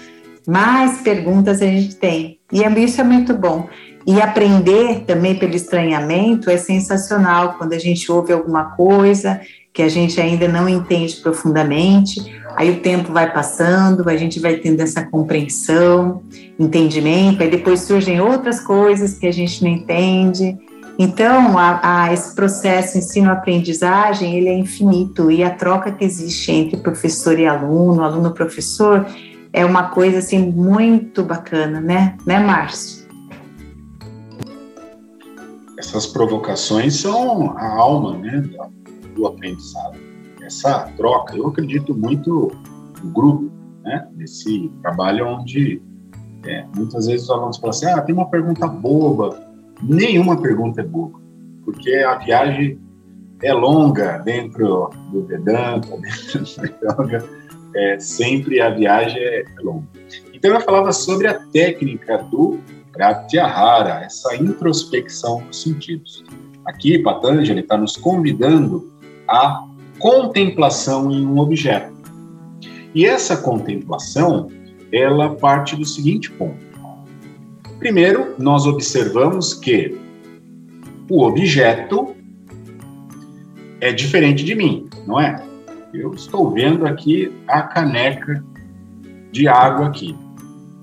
mais 0.46 1.01
perguntas 1.01 1.61
a 1.61 1.66
gente 1.66 1.96
tem. 1.96 2.38
E 2.53 2.62
é, 2.62 2.79
isso 2.79 3.01
é 3.01 3.05
muito 3.05 3.35
bom. 3.35 3.68
E 4.09 4.23
aprender 4.23 5.01
também 5.01 5.38
pelo 5.38 5.55
estranhamento 5.55 6.49
é 6.49 6.57
sensacional 6.57 7.57
quando 7.59 7.75
a 7.75 7.79
gente 7.79 8.11
ouve 8.11 8.33
alguma 8.33 8.75
coisa 8.75 9.38
que 9.71 9.83
a 9.83 9.88
gente 9.90 10.18
ainda 10.18 10.49
não 10.49 10.66
entende 10.66 11.16
profundamente, 11.16 12.18
aí 12.57 12.71
o 12.71 12.81
tempo 12.81 13.12
vai 13.12 13.31
passando, 13.31 14.09
a 14.09 14.16
gente 14.16 14.40
vai 14.40 14.57
tendo 14.57 14.81
essa 14.81 15.05
compreensão, 15.05 16.23
entendimento, 16.59 17.42
aí 17.42 17.51
depois 17.51 17.83
surgem 17.83 18.18
outras 18.18 18.61
coisas 18.61 19.18
que 19.18 19.27
a 19.27 19.31
gente 19.31 19.62
não 19.62 19.71
entende. 19.71 20.57
Então, 20.99 21.59
a, 21.59 22.07
a 22.07 22.12
esse 22.12 22.35
processo 22.35 22.97
ensino-aprendizagem, 22.97 24.35
ele 24.35 24.49
é 24.49 24.55
infinito, 24.55 25.31
e 25.31 25.44
a 25.44 25.51
troca 25.51 25.92
que 25.92 26.03
existe 26.03 26.51
entre 26.51 26.79
professor 26.79 27.38
e 27.38 27.47
aluno, 27.47 28.03
aluno-professor, 28.03 29.07
é 29.53 29.66
uma 29.66 29.90
coisa, 29.90 30.18
assim, 30.18 30.38
muito 30.38 31.23
bacana, 31.23 31.79
né? 31.79 32.16
Né, 32.27 32.40
Márcio? 32.40 32.98
Essas 35.79 36.07
provocações 36.07 36.97
são 36.97 37.57
a 37.57 37.77
alma 37.77 38.19
né, 38.19 38.45
do 39.14 39.27
aprendizado. 39.27 39.97
Essa 40.43 40.91
troca, 40.97 41.37
eu 41.37 41.47
acredito 41.47 41.95
muito 41.95 42.51
no 43.03 43.11
grupo, 43.12 43.51
né, 43.85 44.09
nesse 44.17 44.69
trabalho 44.83 45.27
onde 45.29 45.81
é, 46.45 46.64
muitas 46.75 47.07
vezes 47.07 47.25
os 47.25 47.31
alunos 47.31 47.57
falam 47.59 47.71
assim, 47.71 47.87
ah, 47.87 48.01
tem 48.03 48.14
uma 48.14 48.29
pergunta 48.29 48.67
boba. 48.67 49.47
Nenhuma 49.81 50.41
pergunta 50.41 50.81
é 50.81 50.85
boba, 50.85 51.21
porque 51.64 51.95
a 51.95 52.17
viagem 52.17 52.81
é 53.41 53.53
longa 53.53 54.19
dentro 54.19 54.91
do 55.12 55.25
Vedanta, 55.27 55.88
dentro 55.97 56.41
do 56.41 57.03
Yoga, 57.03 57.25
é, 57.77 58.01
sempre 58.01 58.61
a 58.61 58.71
viagem 58.71 59.23
é 59.23 59.45
longa. 59.61 59.87
Então 60.35 60.53
eu 60.53 60.61
falava 60.61 60.91
sobre 60.93 61.29
a 61.29 61.35
técnica 61.53 62.19
do 62.19 62.59
Pratyahara, 62.99 64.01
essa 64.05 64.35
introspecção 64.35 65.41
dos 65.45 65.63
sentidos. 65.63 66.25
Aqui, 66.65 66.99
Patanjali 66.99 67.61
está 67.61 67.77
nos 67.77 67.97
convidando 67.97 68.93
à 69.29 69.65
contemplação 70.01 71.09
em 71.13 71.25
um 71.25 71.39
objeto. 71.39 71.95
E 72.93 73.07
essa 73.07 73.37
contemplação, 73.37 74.49
ela 74.91 75.37
parte 75.37 75.77
do 75.77 75.85
seguinte 75.85 76.29
ponto. 76.33 76.59
Primeiro, 77.79 78.35
nós 78.37 78.67
observamos 78.67 79.55
que 79.55 79.97
o 81.09 81.23
objeto 81.23 82.17
é 83.81 83.93
diferente 83.93 84.45
de 84.45 84.57
mim, 84.57 84.91
não 85.07 85.21
é? 85.21 85.41
Eu 85.95 86.15
estou 86.15 86.51
vendo 86.51 86.85
aqui 86.85 87.33
a 87.47 87.62
caneca 87.62 88.45
de 89.31 89.47
água 89.47 89.87
aqui. 89.87 90.16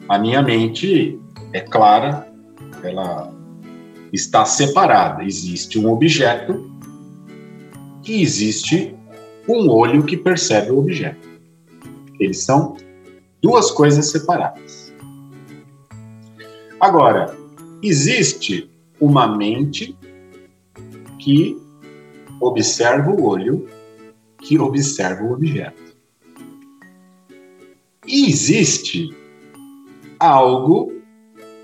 A 0.08 0.18
minha 0.18 0.42
mente 0.42 1.20
é 1.56 1.62
clara, 1.62 2.28
ela 2.84 3.34
está 4.12 4.44
separada. 4.44 5.24
Existe 5.24 5.80
um 5.80 5.90
objeto 5.90 6.70
e 8.06 8.22
existe 8.22 8.94
um 9.48 9.70
olho 9.70 10.04
que 10.04 10.18
percebe 10.18 10.72
o 10.72 10.80
objeto. 10.80 11.26
Eles 12.20 12.44
são 12.44 12.76
duas 13.42 13.72
coisas 13.72 14.08
separadas. 14.12 14.94
Agora, 16.78 17.34
existe 17.82 18.70
uma 19.00 19.26
mente 19.26 19.98
que 21.20 21.58
observa 22.42 23.12
o 23.12 23.24
olho, 23.24 23.66
que 24.40 24.60
observa 24.60 25.24
o 25.24 25.32
objeto. 25.32 25.96
E 28.06 28.30
existe 28.30 29.10
algo 30.20 31.05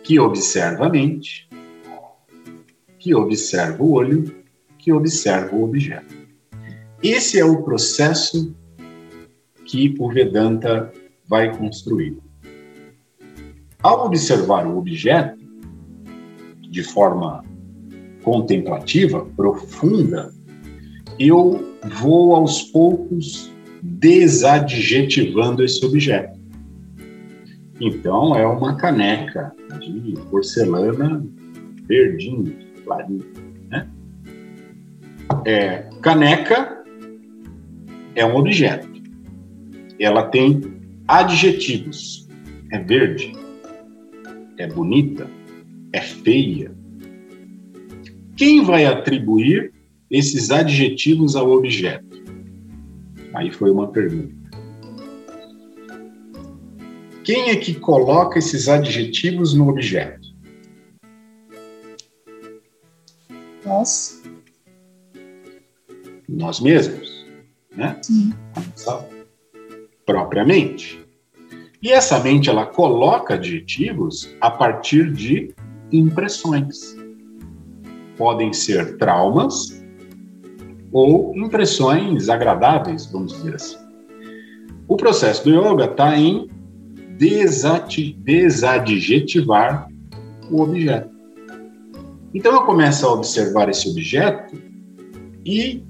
que 0.03 0.19
observa 0.19 0.87
a 0.87 0.89
mente, 0.89 1.47
que 2.99 3.13
observa 3.15 3.83
o 3.83 3.93
olho, 3.93 4.35
que 4.77 4.91
observa 4.91 5.55
o 5.55 5.63
objeto. 5.63 6.15
esse 7.03 7.39
é 7.39 7.45
o 7.45 7.63
processo 7.63 8.55
que 9.65 9.95
o 9.99 10.09
Vedanta 10.09 10.91
vai 11.27 11.55
construir. 11.55 12.17
Ao 13.81 14.05
observar 14.05 14.67
o 14.67 14.77
objeto 14.77 15.41
de 16.69 16.83
forma 16.83 17.43
contemplativa, 18.23 19.25
profunda, 19.35 20.33
eu 21.17 21.75
vou 21.99 22.35
aos 22.35 22.63
poucos 22.63 23.51
desadjetivando 23.81 25.63
esse 25.63 25.83
objeto. 25.85 26.40
Então, 27.83 28.35
é 28.35 28.45
uma 28.45 28.75
caneca 28.75 29.51
de 29.79 30.13
porcelana 30.29 31.25
verdinho, 31.87 32.55
clarinho. 32.85 33.25
Né? 33.69 33.89
É, 35.47 35.89
caneca 35.99 36.83
é 38.15 38.23
um 38.23 38.35
objeto. 38.35 38.87
Ela 39.99 40.27
tem 40.27 40.61
adjetivos. 41.07 42.29
É 42.71 42.77
verde, 42.77 43.33
é 44.57 44.67
bonita, 44.67 45.27
é 45.91 46.01
feia. 46.01 46.71
Quem 48.37 48.63
vai 48.63 48.85
atribuir 48.85 49.73
esses 50.09 50.51
adjetivos 50.51 51.35
ao 51.35 51.51
objeto? 51.51 52.05
Aí 53.33 53.49
foi 53.51 53.71
uma 53.71 53.87
pergunta. 53.87 54.40
Quem 57.23 57.51
é 57.51 57.55
que 57.55 57.75
coloca 57.75 58.39
esses 58.39 58.67
adjetivos 58.67 59.53
no 59.53 59.69
objeto? 59.69 60.27
Nós. 63.63 64.23
Nós 66.27 66.59
mesmos, 66.59 67.27
né? 67.75 67.99
Sim. 68.01 68.33
Propriamente. 70.05 71.05
E 71.81 71.91
essa 71.91 72.19
mente 72.19 72.49
ela 72.49 72.65
coloca 72.65 73.35
adjetivos 73.35 74.33
a 74.39 74.49
partir 74.49 75.11
de 75.11 75.53
impressões. 75.91 76.95
Podem 78.17 78.51
ser 78.51 78.97
traumas 78.97 79.83
ou 80.91 81.35
impressões 81.37 82.29
agradáveis, 82.29 83.05
vamos 83.05 83.33
dizer 83.33 83.55
assim. 83.55 83.77
O 84.87 84.97
processo 84.97 85.43
do 85.43 85.51
yoga 85.51 85.85
está 85.85 86.17
em 86.17 86.49
desadjetivar 88.25 89.87
o 90.49 90.63
objeto. 90.63 91.11
Então 92.33 92.51
eu 92.51 92.63
começo 92.63 93.05
a 93.05 93.13
observar 93.13 93.69
esse 93.69 93.87
objeto 93.87 94.59
e 95.45 95.83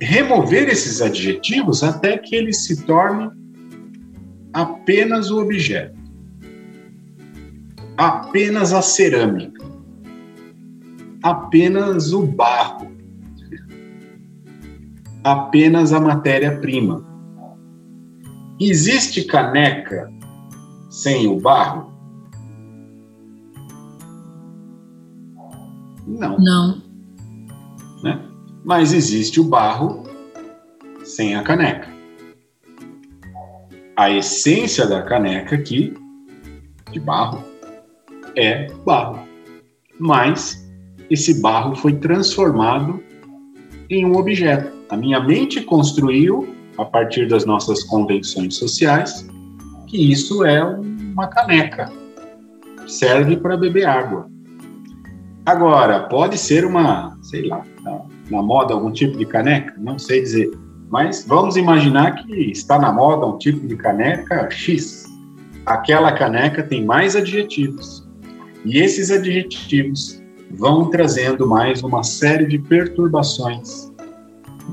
remover 0.00 0.70
esses 0.70 1.02
adjetivos 1.02 1.82
até 1.82 2.16
que 2.16 2.34
ele 2.34 2.54
se 2.54 2.86
torne 2.86 3.30
apenas 4.54 5.30
o 5.30 5.38
objeto, 5.38 6.00
apenas 7.98 8.72
a 8.72 8.80
cerâmica, 8.80 9.62
apenas 11.22 12.14
o 12.14 12.22
barro, 12.22 12.90
apenas 15.22 15.92
a 15.92 16.00
matéria-prima. 16.00 17.06
Existe 18.58 19.24
caneca 19.24 20.10
sem 20.92 21.26
o 21.26 21.40
barro? 21.40 21.90
Não. 26.06 26.38
Não. 26.38 26.82
Né? 28.02 28.28
Mas 28.64 28.92
existe 28.92 29.40
o 29.40 29.44
barro 29.44 30.04
sem 31.04 31.34
a 31.34 31.42
caneca 31.42 31.92
a 33.96 34.10
essência 34.10 34.86
da 34.86 35.02
caneca 35.02 35.54
aqui, 35.54 35.94
de 36.90 36.98
barro, 36.98 37.44
é 38.36 38.66
barro. 38.84 39.20
Mas 39.98 40.68
esse 41.10 41.40
barro 41.40 41.76
foi 41.76 41.94
transformado 41.94 43.02
em 43.88 44.04
um 44.04 44.16
objeto. 44.16 44.72
A 44.88 44.96
minha 44.96 45.20
mente 45.20 45.60
construiu, 45.60 46.54
a 46.78 46.84
partir 46.84 47.28
das 47.28 47.44
nossas 47.44 47.84
convenções 47.84 48.56
sociais, 48.56 49.26
que 49.92 50.10
isso 50.10 50.42
é 50.44 50.64
uma 50.64 51.28
caneca. 51.28 51.92
Serve 52.86 53.36
para 53.36 53.56
beber 53.56 53.86
água. 53.86 54.26
Agora, 55.44 56.08
pode 56.08 56.38
ser 56.38 56.64
uma, 56.64 57.14
sei 57.22 57.46
lá, 57.46 57.62
na, 57.82 58.00
na 58.30 58.42
moda 58.42 58.72
algum 58.72 58.90
tipo 58.90 59.18
de 59.18 59.26
caneca? 59.26 59.74
Não 59.76 59.98
sei 59.98 60.22
dizer 60.22 60.50
mas 60.92 61.24
vamos 61.26 61.56
imaginar 61.56 62.16
que 62.16 62.50
está 62.50 62.78
na 62.78 62.92
moda 62.92 63.24
um 63.24 63.38
tipo 63.38 63.66
de 63.66 63.74
caneca 63.76 64.50
X. 64.50 65.06
Aquela 65.64 66.12
caneca 66.12 66.62
tem 66.62 66.84
mais 66.84 67.16
adjetivos. 67.16 68.06
E 68.62 68.78
esses 68.78 69.10
adjetivos 69.10 70.22
vão 70.50 70.90
trazendo 70.90 71.48
mais 71.48 71.82
uma 71.82 72.02
série 72.02 72.44
de 72.44 72.58
perturbações 72.58 73.90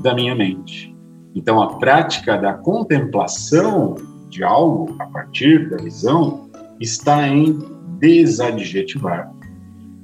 da 0.02 0.14
minha 0.14 0.34
mente. 0.34 0.94
Então, 1.34 1.62
a 1.62 1.78
prática 1.78 2.36
da 2.36 2.52
contemplação 2.52 3.94
de 4.30 4.42
algo 4.44 4.94
a 4.98 5.06
partir 5.06 5.68
da 5.68 5.76
visão 5.76 6.48
está 6.80 7.28
em 7.28 7.58
desadjetivar, 7.98 9.30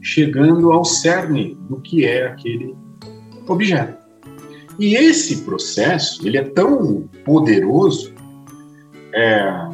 chegando 0.02 0.72
ao 0.72 0.84
cerne 0.84 1.56
do 1.70 1.80
que 1.80 2.04
é 2.04 2.26
aquele 2.26 2.76
objeto. 3.48 3.96
E 4.78 4.94
esse 4.94 5.42
processo 5.42 6.26
ele 6.26 6.36
é 6.36 6.44
tão 6.44 7.08
poderoso 7.24 8.12
é, 9.14 9.68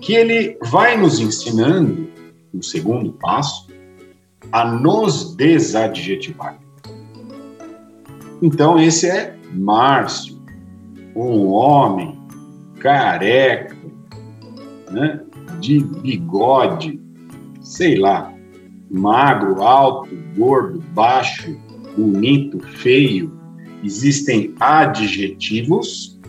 que 0.00 0.12
ele 0.12 0.58
vai 0.62 0.96
nos 0.96 1.18
ensinando, 1.18 2.06
no 2.52 2.62
segundo 2.62 3.12
passo, 3.12 3.68
a 4.52 4.64
nos 4.70 5.34
desadjetivar. 5.34 6.58
Então, 8.42 8.78
esse 8.78 9.08
é 9.08 9.34
Márcio, 9.54 10.38
um 11.16 11.46
homem 11.46 12.13
careca, 12.84 13.74
né, 14.90 15.18
de 15.58 15.80
bigode, 15.80 17.00
sei 17.62 17.96
lá, 17.96 18.30
magro, 18.90 19.62
alto, 19.62 20.10
gordo, 20.36 20.84
baixo, 20.92 21.56
bonito, 21.96 22.60
feio, 22.60 23.32
existem 23.82 24.54
adjetivos 24.60 26.20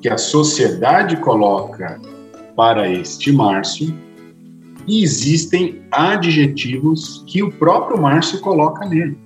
que 0.00 0.08
a 0.08 0.16
sociedade 0.16 1.18
coloca 1.18 2.00
para 2.56 2.90
este 2.90 3.30
Márcio 3.30 3.94
e 4.86 5.02
existem 5.02 5.82
adjetivos 5.90 7.22
que 7.26 7.42
o 7.42 7.52
próprio 7.52 8.00
Márcio 8.00 8.40
coloca 8.40 8.86
nele. 8.86 9.18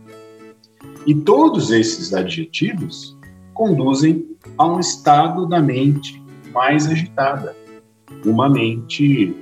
E 1.07 1.15
todos 1.15 1.71
esses 1.71 2.13
adjetivos 2.13 3.17
conduzem 3.55 4.27
a 4.59 4.67
um 4.67 4.81
estado 4.81 5.47
da 5.47 5.61
mente 5.61 6.20
mais 6.53 6.87
agitada, 6.87 7.57
uma 8.25 8.49
mente 8.49 9.37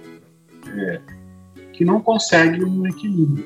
é, 0.67 1.01
que 1.73 1.85
não 1.85 2.01
consegue 2.01 2.65
um 2.65 2.87
equilíbrio. 2.87 3.45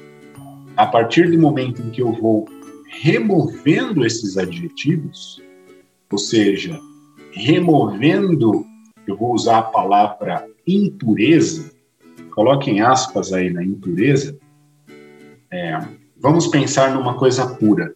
A 0.77 0.87
partir 0.87 1.31
do 1.31 1.39
momento 1.39 1.83
em 1.83 1.91
que 1.91 2.03
eu 2.03 2.13
vou 2.13 2.47
removendo 2.89 4.05
esses 4.05 4.37
adjetivos, 4.37 5.41
ou 6.11 6.19
seja, 6.19 6.79
removendo, 7.33 8.67
eu 9.07 9.17
vou 9.17 9.35
usar 9.35 9.59
a 9.59 9.63
palavra 9.63 10.47
impureza, 10.67 11.73
coloquem 12.35 12.81
aspas 12.81 13.33
aí 13.33 13.51
na 13.51 13.65
impureza, 13.65 14.39
é, 15.51 15.79
vamos 16.19 16.47
pensar 16.47 16.95
numa 16.95 17.15
coisa 17.15 17.47
pura. 17.47 17.95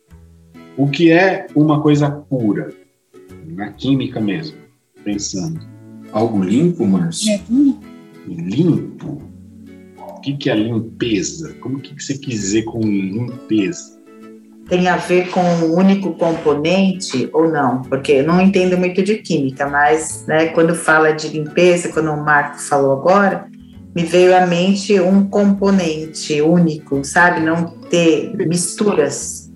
O 0.76 0.90
que 0.90 1.10
é 1.10 1.46
uma 1.54 1.80
coisa 1.80 2.10
pura? 2.10 2.70
Na 3.46 3.72
química 3.72 4.20
mesmo, 4.20 4.58
pensando. 5.06 5.60
Algo 6.12 6.42
limpo, 6.42 6.84
Márcio? 6.84 7.32
É? 7.32 7.40
Limpo? 8.28 9.22
O 9.96 10.20
que, 10.20 10.36
que 10.36 10.50
é 10.50 10.56
limpeza? 10.56 11.54
Como 11.60 11.80
que 11.80 11.94
você 11.94 12.18
quer 12.18 12.30
dizer 12.30 12.64
com 12.64 12.80
limpeza? 12.80 13.96
tem 14.68 14.88
a 14.88 14.96
ver 14.96 15.28
com 15.30 15.40
um 15.40 15.76
único 15.76 16.14
componente 16.14 17.30
ou 17.32 17.48
não? 17.48 17.82
Porque 17.82 18.10
eu 18.10 18.24
não 18.24 18.40
entendo 18.40 18.76
muito 18.76 19.00
de 19.02 19.18
química, 19.18 19.64
mas 19.68 20.24
né, 20.26 20.46
quando 20.46 20.74
fala 20.74 21.12
de 21.12 21.28
limpeza, 21.28 21.92
quando 21.92 22.10
o 22.10 22.24
Marco 22.24 22.58
falou 22.58 22.92
agora, 22.92 23.46
me 23.94 24.02
veio 24.02 24.36
à 24.36 24.44
mente 24.44 24.98
um 24.98 25.28
componente 25.28 26.42
único, 26.42 27.04
sabe? 27.04 27.40
Não 27.40 27.66
ter 27.88 28.36
misturas. 28.46 29.52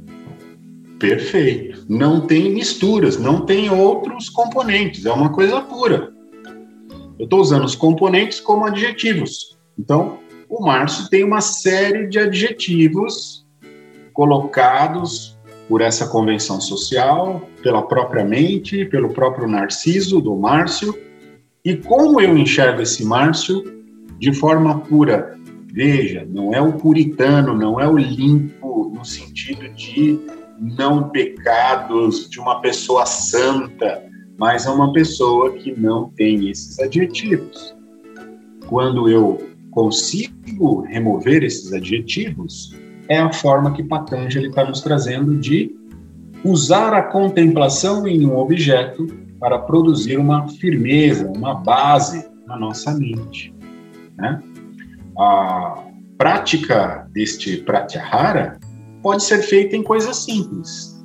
Perfeito. 1.01 1.70
Não 1.91 2.21
tem 2.21 2.53
misturas, 2.53 3.19
não 3.19 3.45
tem 3.45 3.69
outros 3.69 4.29
componentes, 4.29 5.05
é 5.07 5.11
uma 5.11 5.31
coisa 5.31 5.61
pura. 5.61 6.13
Eu 7.19 7.25
estou 7.25 7.41
usando 7.41 7.65
os 7.65 7.75
componentes 7.75 8.39
como 8.39 8.65
adjetivos. 8.65 9.59
Então, 9.77 10.21
o 10.49 10.65
Márcio 10.65 11.11
tem 11.11 11.25
uma 11.25 11.41
série 11.41 12.07
de 12.07 12.21
adjetivos 12.21 13.45
colocados 14.13 15.37
por 15.69 15.81
essa 15.81 16.07
convenção 16.07 16.61
social, 16.61 17.43
pela 17.61 17.83
própria 17.83 18.25
mente, 18.25 18.85
pelo 18.85 19.13
próprio 19.13 19.49
Narciso, 19.49 20.21
do 20.21 20.37
Márcio, 20.37 20.97
e 21.65 21.77
como 21.77 22.21
eu 22.21 22.39
enxergo 22.39 22.83
esse 22.83 23.05
Márcio 23.05 23.65
de 24.17 24.33
forma 24.33 24.79
pura. 24.79 25.37
Veja, 25.67 26.25
não 26.31 26.55
é 26.55 26.61
o 26.61 26.73
puritano, 26.73 27.53
não 27.53 27.81
é 27.81 27.89
o 27.89 27.99
limpo 27.99 28.93
no 28.95 29.05
sentido 29.05 29.69
de 29.71 30.21
não 30.61 31.09
pecados, 31.09 32.29
de 32.29 32.39
uma 32.39 32.61
pessoa 32.61 33.07
santa, 33.07 34.05
mas 34.39 34.67
é 34.67 34.71
uma 34.71 34.93
pessoa 34.93 35.53
que 35.55 35.73
não 35.79 36.11
tem 36.11 36.51
esses 36.51 36.79
adjetivos. 36.79 37.75
Quando 38.67 39.09
eu 39.09 39.39
consigo 39.71 40.83
remover 40.83 41.43
esses 41.43 41.73
adjetivos, 41.73 42.77
é 43.09 43.19
a 43.19 43.33
forma 43.33 43.73
que 43.73 43.83
Patanjali 43.83 44.49
está 44.49 44.65
nos 44.65 44.83
trazendo 44.83 45.37
de 45.37 45.75
usar 46.45 46.93
a 46.95 47.03
contemplação 47.03 48.07
em 48.07 48.27
um 48.27 48.37
objeto 48.37 49.07
para 49.39 49.59
produzir 49.59 50.19
uma 50.19 50.47
firmeza, 50.49 51.27
uma 51.35 51.55
base 51.55 52.29
na 52.47 52.59
nossa 52.59 52.93
mente. 52.93 53.55
Né? 54.17 54.43
A 55.19 55.85
prática 56.19 57.09
deste 57.13 57.59
pratyahara 57.59 58.59
pode 59.03 59.23
ser 59.23 59.43
feita 59.43 59.77
em 59.77 59.83
coisas 59.83 60.17
simples. 60.17 61.01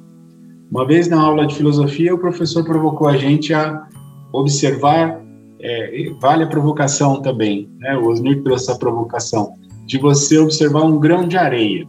Uma 0.72 0.86
vez 0.86 1.08
na 1.08 1.22
aula 1.22 1.46
de 1.46 1.56
filosofia, 1.56 2.14
o 2.14 2.18
professor 2.18 2.64
provocou 2.64 3.08
a 3.08 3.18
gente 3.18 3.54
a 3.54 3.88
observar, 4.34 5.22
é, 5.62 6.10
vale 6.20 6.43
a 6.43 6.48
provocação 6.48 7.22
também, 7.22 7.70
né? 7.80 7.96
o 7.98 8.08
Osnir 8.08 8.43
trouxe 8.43 8.72
a 8.72 8.76
provocação, 8.76 9.54
de 9.86 9.98
você 9.98 10.38
observar 10.38 10.84
um 10.84 11.00
grão 11.00 11.28
de 11.28 11.38
areia. 11.38 11.88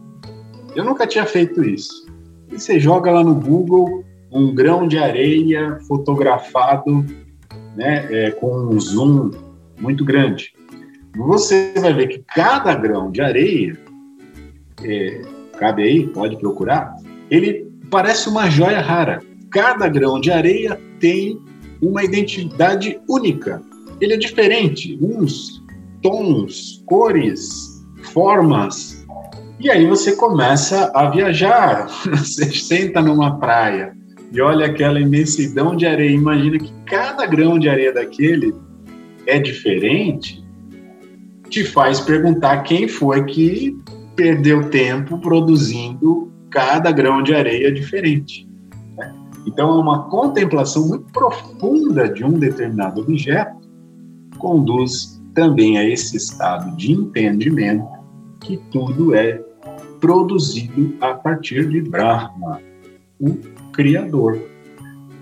Eu 0.75 0.85
nunca 0.85 1.07
tinha 1.07 1.25
feito 1.25 1.63
isso. 1.63 2.05
E 2.51 2.59
você 2.59 2.79
joga 2.79 3.11
lá 3.11 3.23
no 3.23 3.35
Google 3.35 4.03
um 4.31 4.53
grão 4.53 4.87
de 4.87 4.97
areia 4.97 5.79
fotografado 5.87 7.05
né, 7.75 8.07
é, 8.11 8.31
com 8.31 8.55
um 8.55 8.79
zoom 8.79 9.31
muito 9.79 10.05
grande. 10.05 10.53
Você 11.15 11.73
vai 11.77 11.93
ver 11.93 12.07
que 12.07 12.23
cada 12.35 12.75
grão 12.75 13.11
de 13.11 13.21
areia, 13.21 13.77
é, 14.83 15.21
cabe 15.57 15.83
aí, 15.83 16.07
pode 16.07 16.37
procurar, 16.37 16.95
ele 17.29 17.67
parece 17.89 18.29
uma 18.29 18.49
joia 18.49 18.81
rara. 18.81 19.21
Cada 19.51 19.87
grão 19.87 20.19
de 20.19 20.31
areia 20.31 20.79
tem 20.99 21.39
uma 21.81 22.03
identidade 22.03 22.99
única. 23.07 23.61
Ele 23.99 24.13
é 24.13 24.17
diferente, 24.17 24.97
uns 25.01 25.63
tons, 26.01 26.83
cores, 26.85 27.83
formas, 28.13 28.97
e 29.59 29.71
aí 29.71 29.87
você 29.87 30.15
começa 30.15 30.91
a 30.93 31.09
viajar. 31.09 31.87
Você 32.13 32.51
senta 32.51 33.01
numa 33.01 33.39
praia 33.39 33.95
e 34.31 34.39
olha 34.39 34.67
aquela 34.67 34.99
imensidão 34.99 35.75
de 35.75 35.85
areia. 35.85 36.11
Imagina 36.11 36.59
que 36.59 36.71
cada 36.85 37.25
grão 37.25 37.57
de 37.57 37.67
areia 37.67 37.91
daquele 37.91 38.53
é 39.25 39.39
diferente. 39.39 40.45
Te 41.49 41.63
faz 41.63 41.99
perguntar 41.99 42.63
quem 42.63 42.87
foi 42.87 43.25
que 43.25 43.75
perdeu 44.17 44.69
tempo 44.69 45.19
produzindo 45.19 46.29
cada 46.49 46.91
grão 46.91 47.21
de 47.21 47.35
areia 47.35 47.71
diferente. 47.71 48.49
Né? 48.97 49.13
Então, 49.45 49.69
é 49.69 49.81
uma 49.81 50.09
contemplação 50.09 50.87
muito 50.87 51.05
profunda 51.13 52.09
de 52.09 52.25
um 52.25 52.33
determinado 52.33 53.01
objeto 53.01 53.55
conduz 54.39 55.21
também 55.33 55.77
a 55.77 55.87
esse 55.87 56.17
estado 56.17 56.75
de 56.75 56.91
entendimento 56.91 57.87
que 58.41 58.57
tudo 58.71 59.15
é 59.15 59.41
produzido 59.99 60.95
a 61.01 61.13
partir 61.13 61.69
de 61.69 61.81
Brahma, 61.81 62.59
o 63.19 63.37
Criador. 63.71 64.39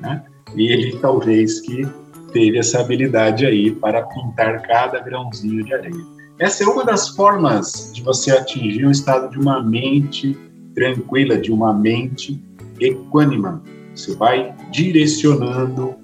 Né? 0.01 0.23
E 0.55 0.71
ele 0.71 0.97
talvez 0.99 1.59
que 1.61 1.85
teve 2.31 2.57
essa 2.57 2.79
habilidade 2.79 3.45
aí 3.45 3.71
para 3.71 4.03
pintar 4.03 4.61
cada 4.61 4.99
grãozinho 4.99 5.63
de 5.63 5.73
areia. 5.73 6.14
Essa 6.37 6.65
é 6.65 6.67
uma 6.67 6.83
das 6.83 7.09
formas 7.09 7.91
de 7.93 8.03
você 8.03 8.31
atingir 8.31 8.85
um 8.85 8.91
estado 8.91 9.31
de 9.31 9.39
uma 9.39 9.63
mente 9.63 10.37
tranquila, 10.73 11.37
de 11.37 11.49
uma 11.49 11.73
mente 11.73 12.41
equânima. 12.79 13.63
Você 13.95 14.13
vai 14.15 14.53
direcionando 14.69 15.95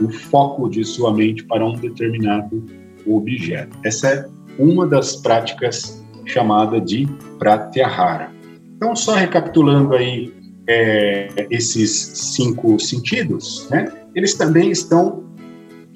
o 0.00 0.08
foco 0.12 0.68
de 0.68 0.84
sua 0.84 1.12
mente 1.12 1.42
para 1.44 1.66
um 1.66 1.74
determinado 1.74 2.64
objeto. 3.04 3.76
Essa 3.84 4.08
é 4.08 4.28
uma 4.58 4.86
das 4.86 5.16
práticas 5.16 6.00
chamada 6.24 6.80
de 6.80 7.08
pratyahara. 7.40 8.30
Então, 8.76 8.94
só 8.94 9.14
recapitulando 9.14 9.94
aí 9.94 10.32
é, 10.68 11.48
esses 11.50 11.90
cinco 11.90 12.78
sentidos, 12.78 13.68
né, 13.68 13.92
eles 14.14 14.34
também 14.34 14.70
estão 14.70 15.24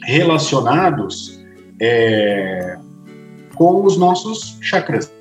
relacionados 0.03 1.41
é, 1.81 2.77
com 3.55 3.85
os 3.85 3.97
nossos 3.97 4.59
chakras. 4.61 5.13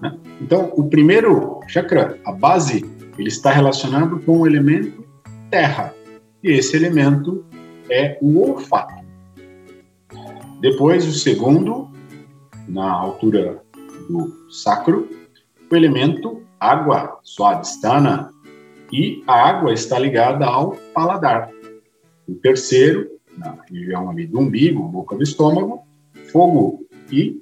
Né? 0.00 0.18
Então, 0.40 0.72
o 0.76 0.88
primeiro 0.88 1.60
chakra, 1.68 2.18
a 2.24 2.32
base, 2.32 2.84
ele 3.18 3.28
está 3.28 3.50
relacionado 3.50 4.20
com 4.20 4.40
o 4.40 4.46
elemento 4.46 5.04
terra. 5.50 5.94
E 6.42 6.50
esse 6.52 6.76
elemento 6.76 7.44
é 7.90 8.18
o 8.20 8.40
olfato. 8.40 8.94
Depois, 10.60 11.06
o 11.06 11.12
segundo, 11.12 11.90
na 12.68 12.90
altura 12.90 13.62
do 14.08 14.32
sacro, 14.50 15.08
o 15.70 15.76
elemento 15.76 16.42
água, 16.60 17.18
suadistana, 17.22 18.30
e 18.92 19.22
a 19.26 19.48
água 19.48 19.72
está 19.72 19.98
ligada 19.98 20.44
ao 20.44 20.72
paladar. 20.92 21.50
O 22.28 22.34
terceiro, 22.34 23.08
na 23.38 23.56
região 23.70 24.10
ali 24.10 24.26
do 24.26 24.38
umbigo, 24.40 24.82
boca 24.82 25.16
do 25.16 25.22
estômago, 25.22 25.86
fogo 26.30 26.84
e 27.12 27.40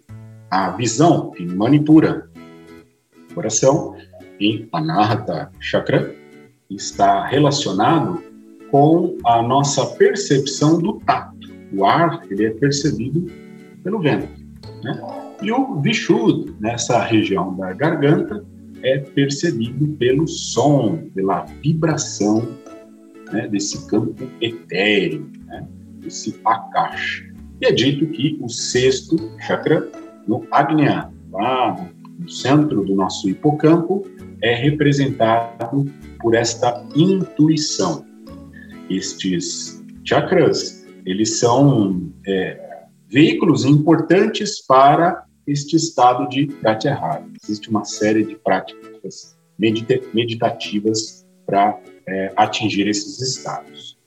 a 0.51 0.71
visão, 0.71 1.33
em 1.39 1.47
manipura. 1.47 2.29
Coração, 3.35 3.95
em 4.41 4.69
anahata 4.73 5.51
chakra, 5.61 6.14
está 6.71 7.27
relacionado 7.27 8.23
com 8.71 9.16
a 9.25 9.43
nossa 9.43 9.85
percepção 9.97 10.79
do 10.79 10.95
tato. 11.01 11.37
O 11.73 11.85
ar, 11.85 12.23
ele 12.31 12.47
é 12.47 12.51
percebido 12.51 13.27
pelo 13.83 14.01
vento. 14.01 14.29
Né? 14.83 15.01
E 15.43 15.53
o 15.53 15.81
Vishud, 15.81 16.55
nessa 16.61 17.03
região 17.03 17.55
da 17.57 17.73
garganta, 17.73 18.45
é 18.83 18.99
percebido 18.99 19.89
pelo 19.97 20.27
som, 20.27 21.09
pela 21.14 21.45
vibração 21.62 22.49
né, 23.33 23.49
desse 23.49 23.87
campo 23.89 24.29
etéreo, 24.41 25.31
né, 25.47 25.66
desse 26.01 26.39
Akash. 26.45 27.28
E 27.61 27.67
é 27.67 27.73
dito 27.73 28.07
que 28.07 28.39
o 28.41 28.49
sexto 28.49 29.17
chakra, 29.41 29.91
no 30.27 30.47
Agnya, 30.51 31.11
lá 31.33 31.91
no 32.19 32.29
centro 32.29 32.85
do 32.85 32.95
nosso 32.95 33.29
hipocampo, 33.29 34.07
é 34.43 34.55
representado 34.55 35.85
por 36.21 36.35
esta 36.35 36.85
intuição. 36.95 38.05
Estes 38.89 39.83
chakras, 40.05 40.87
eles 41.05 41.39
são 41.39 42.13
é, 42.27 42.85
veículos 43.09 43.65
importantes 43.65 44.65
para 44.65 45.25
este 45.47 45.77
estado 45.77 46.29
de 46.29 46.47
pratyahara. 46.47 47.25
Existe 47.43 47.71
uma 47.71 47.85
série 47.85 48.25
de 48.25 48.37
práticas 48.37 49.37
medita 49.59 49.99
meditativas 50.15 51.27
para 51.45 51.81
é, 52.07 52.33
atingir 52.37 52.87
esses 52.87 53.21
estados. 53.21 53.97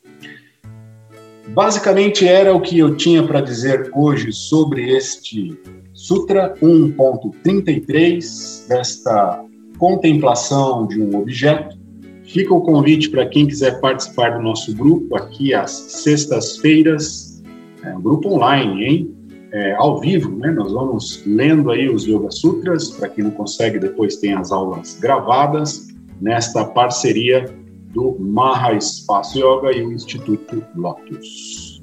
Basicamente 1.53 2.27
era 2.27 2.53
o 2.55 2.61
que 2.61 2.79
eu 2.79 2.95
tinha 2.95 3.23
para 3.23 3.41
dizer 3.41 3.91
hoje 3.93 4.31
sobre 4.31 4.95
este 4.95 5.59
Sutra 5.93 6.55
1.33, 6.61 8.67
desta 8.67 9.43
contemplação 9.77 10.87
de 10.87 11.01
um 11.01 11.17
objeto. 11.17 11.77
Fica 12.23 12.53
o 12.53 12.61
convite 12.61 13.09
para 13.09 13.25
quem 13.25 13.45
quiser 13.45 13.81
participar 13.81 14.37
do 14.37 14.43
nosso 14.43 14.73
grupo 14.73 15.17
aqui 15.17 15.53
às 15.53 15.71
sextas-feiras, 15.71 17.43
é 17.83 17.93
um 17.95 18.01
grupo 18.01 18.29
online, 18.29 18.85
hein? 18.85 19.13
é, 19.51 19.73
ao 19.73 19.99
vivo, 19.99 20.33
né? 20.37 20.51
Nós 20.51 20.71
vamos 20.71 21.21
lendo 21.25 21.71
aí 21.71 21.89
os 21.89 22.05
Yoga 22.05 22.31
Sutras, 22.31 22.91
para 22.91 23.09
quem 23.09 23.25
não 23.25 23.31
consegue, 23.31 23.79
depois 23.79 24.15
tem 24.15 24.33
as 24.33 24.51
aulas 24.51 24.97
gravadas, 24.99 25.89
nesta 26.21 26.63
parceria 26.63 27.53
do 27.93 28.17
Maha 28.19 28.73
Espaço 28.73 29.37
Yoga 29.37 29.71
e 29.75 29.85
o 29.85 29.91
Instituto 29.91 30.63
Lotus. 30.75 31.81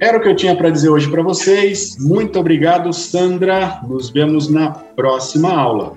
Era 0.00 0.16
o 0.16 0.20
que 0.22 0.28
eu 0.28 0.36
tinha 0.36 0.56
para 0.56 0.70
dizer 0.70 0.88
hoje 0.88 1.10
para 1.10 1.22
vocês. 1.22 1.96
Muito 1.98 2.38
obrigado, 2.38 2.90
Sandra. 2.92 3.80
Nos 3.86 4.08
vemos 4.08 4.48
na 4.48 4.70
próxima 4.70 5.52
aula. 5.52 5.92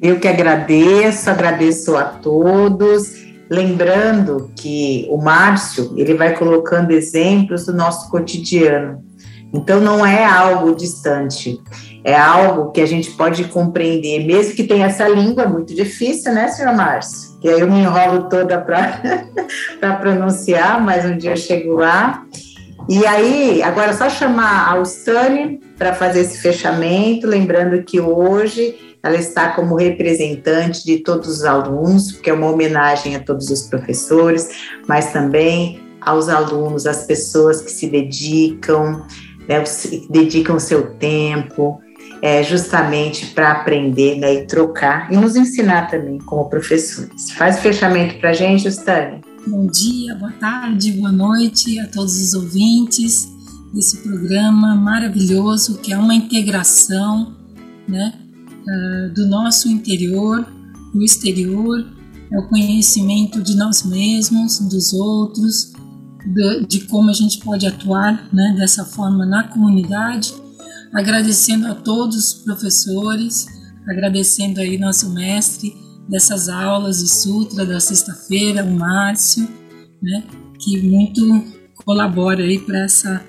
Eu 0.00 0.18
que 0.18 0.26
agradeço, 0.26 1.28
agradeço 1.28 1.94
a 1.94 2.04
todos. 2.04 3.22
Lembrando 3.50 4.50
que 4.56 5.06
o 5.10 5.18
Márcio, 5.18 5.92
ele 5.96 6.14
vai 6.14 6.34
colocando 6.34 6.90
exemplos 6.90 7.66
do 7.66 7.74
nosso 7.74 8.10
cotidiano. 8.10 9.04
Então, 9.52 9.78
não 9.78 10.04
é 10.06 10.24
algo 10.24 10.74
distante. 10.74 11.60
é 12.04 12.16
algo 12.16 12.72
que 12.72 12.80
a 12.80 12.86
gente 12.86 13.10
pode 13.12 13.44
compreender, 13.44 14.26
mesmo 14.26 14.56
que 14.56 14.64
tenha 14.64 14.86
essa 14.86 15.06
língua 15.06 15.46
muito 15.46 15.72
difícil, 15.74 16.32
né, 16.32 16.48
senhor 16.48 16.74
Márcio? 16.74 17.31
Que 17.42 17.48
aí 17.48 17.60
eu 17.60 17.70
me 17.70 17.80
enrolo 17.80 18.28
toda 18.28 18.58
para 18.60 19.00
pronunciar, 20.00 20.80
mas 20.80 21.04
um 21.04 21.18
dia 21.18 21.32
eu 21.32 21.36
chego 21.36 21.74
lá. 21.74 22.24
E 22.88 23.04
aí, 23.04 23.62
agora 23.62 23.90
é 23.90 23.92
só 23.92 24.08
chamar 24.08 24.68
a 24.68 24.80
Ustane 24.80 25.60
para 25.76 25.92
fazer 25.92 26.20
esse 26.20 26.38
fechamento, 26.38 27.26
lembrando 27.26 27.82
que 27.82 28.00
hoje 28.00 28.96
ela 29.02 29.16
está 29.16 29.50
como 29.50 29.74
representante 29.74 30.84
de 30.84 30.98
todos 30.98 31.28
os 31.28 31.44
alunos, 31.44 32.12
porque 32.12 32.30
é 32.30 32.32
uma 32.32 32.50
homenagem 32.50 33.16
a 33.16 33.20
todos 33.20 33.50
os 33.50 33.62
professores, 33.62 34.48
mas 34.86 35.12
também 35.12 35.80
aos 36.00 36.28
alunos, 36.28 36.86
às 36.86 37.04
pessoas 37.04 37.60
que 37.60 37.70
se 37.70 37.88
dedicam, 37.88 39.04
né, 39.48 39.62
dedicam 40.08 40.58
seu 40.58 40.94
tempo, 40.94 41.80
é, 42.22 42.42
justamente 42.44 43.26
para 43.26 43.50
aprender 43.50 44.16
né, 44.18 44.34
e 44.34 44.46
trocar 44.46 45.12
e 45.12 45.16
nos 45.16 45.34
ensinar 45.34 45.90
também 45.90 46.18
como 46.18 46.48
professores. 46.48 47.32
Faz 47.32 47.58
o 47.58 47.60
fechamento 47.60 48.18
para 48.20 48.30
a 48.30 48.32
gente, 48.32 48.62
Justânia. 48.62 49.20
Bom 49.44 49.66
dia, 49.66 50.14
boa 50.14 50.30
tarde, 50.30 50.92
boa 50.92 51.10
noite 51.10 51.80
a 51.80 51.88
todos 51.88 52.22
os 52.22 52.32
ouvintes 52.32 53.28
desse 53.74 53.96
programa 53.98 54.76
maravilhoso 54.76 55.78
que 55.78 55.92
é 55.92 55.98
uma 55.98 56.14
integração 56.14 57.34
né, 57.88 58.12
uh, 58.60 59.14
do 59.14 59.26
nosso 59.26 59.68
interior, 59.68 60.46
do 60.94 61.02
exterior, 61.02 61.84
é 62.30 62.38
o 62.38 62.48
conhecimento 62.48 63.42
de 63.42 63.56
nós 63.56 63.82
mesmos, 63.82 64.60
dos 64.60 64.92
outros, 64.92 65.72
de, 66.24 66.66
de 66.66 66.80
como 66.86 67.10
a 67.10 67.12
gente 67.12 67.38
pode 67.38 67.66
atuar 67.66 68.28
né, 68.32 68.54
dessa 68.56 68.84
forma 68.84 69.26
na 69.26 69.48
comunidade. 69.48 70.32
Agradecendo 70.94 71.66
a 71.68 71.74
todos 71.74 72.16
os 72.16 72.34
professores, 72.44 73.46
agradecendo 73.88 74.60
aí 74.60 74.76
nosso 74.78 75.10
mestre 75.10 75.74
dessas 76.08 76.48
aulas 76.48 76.98
de 76.98 77.08
sutra 77.08 77.64
da 77.64 77.80
sexta-feira, 77.80 78.64
o 78.64 78.70
Márcio, 78.70 79.48
né, 80.02 80.24
que 80.58 80.82
muito 80.82 81.44
colabora 81.84 82.42
aí 82.42 82.58
para 82.58 82.80
essa, 82.80 83.24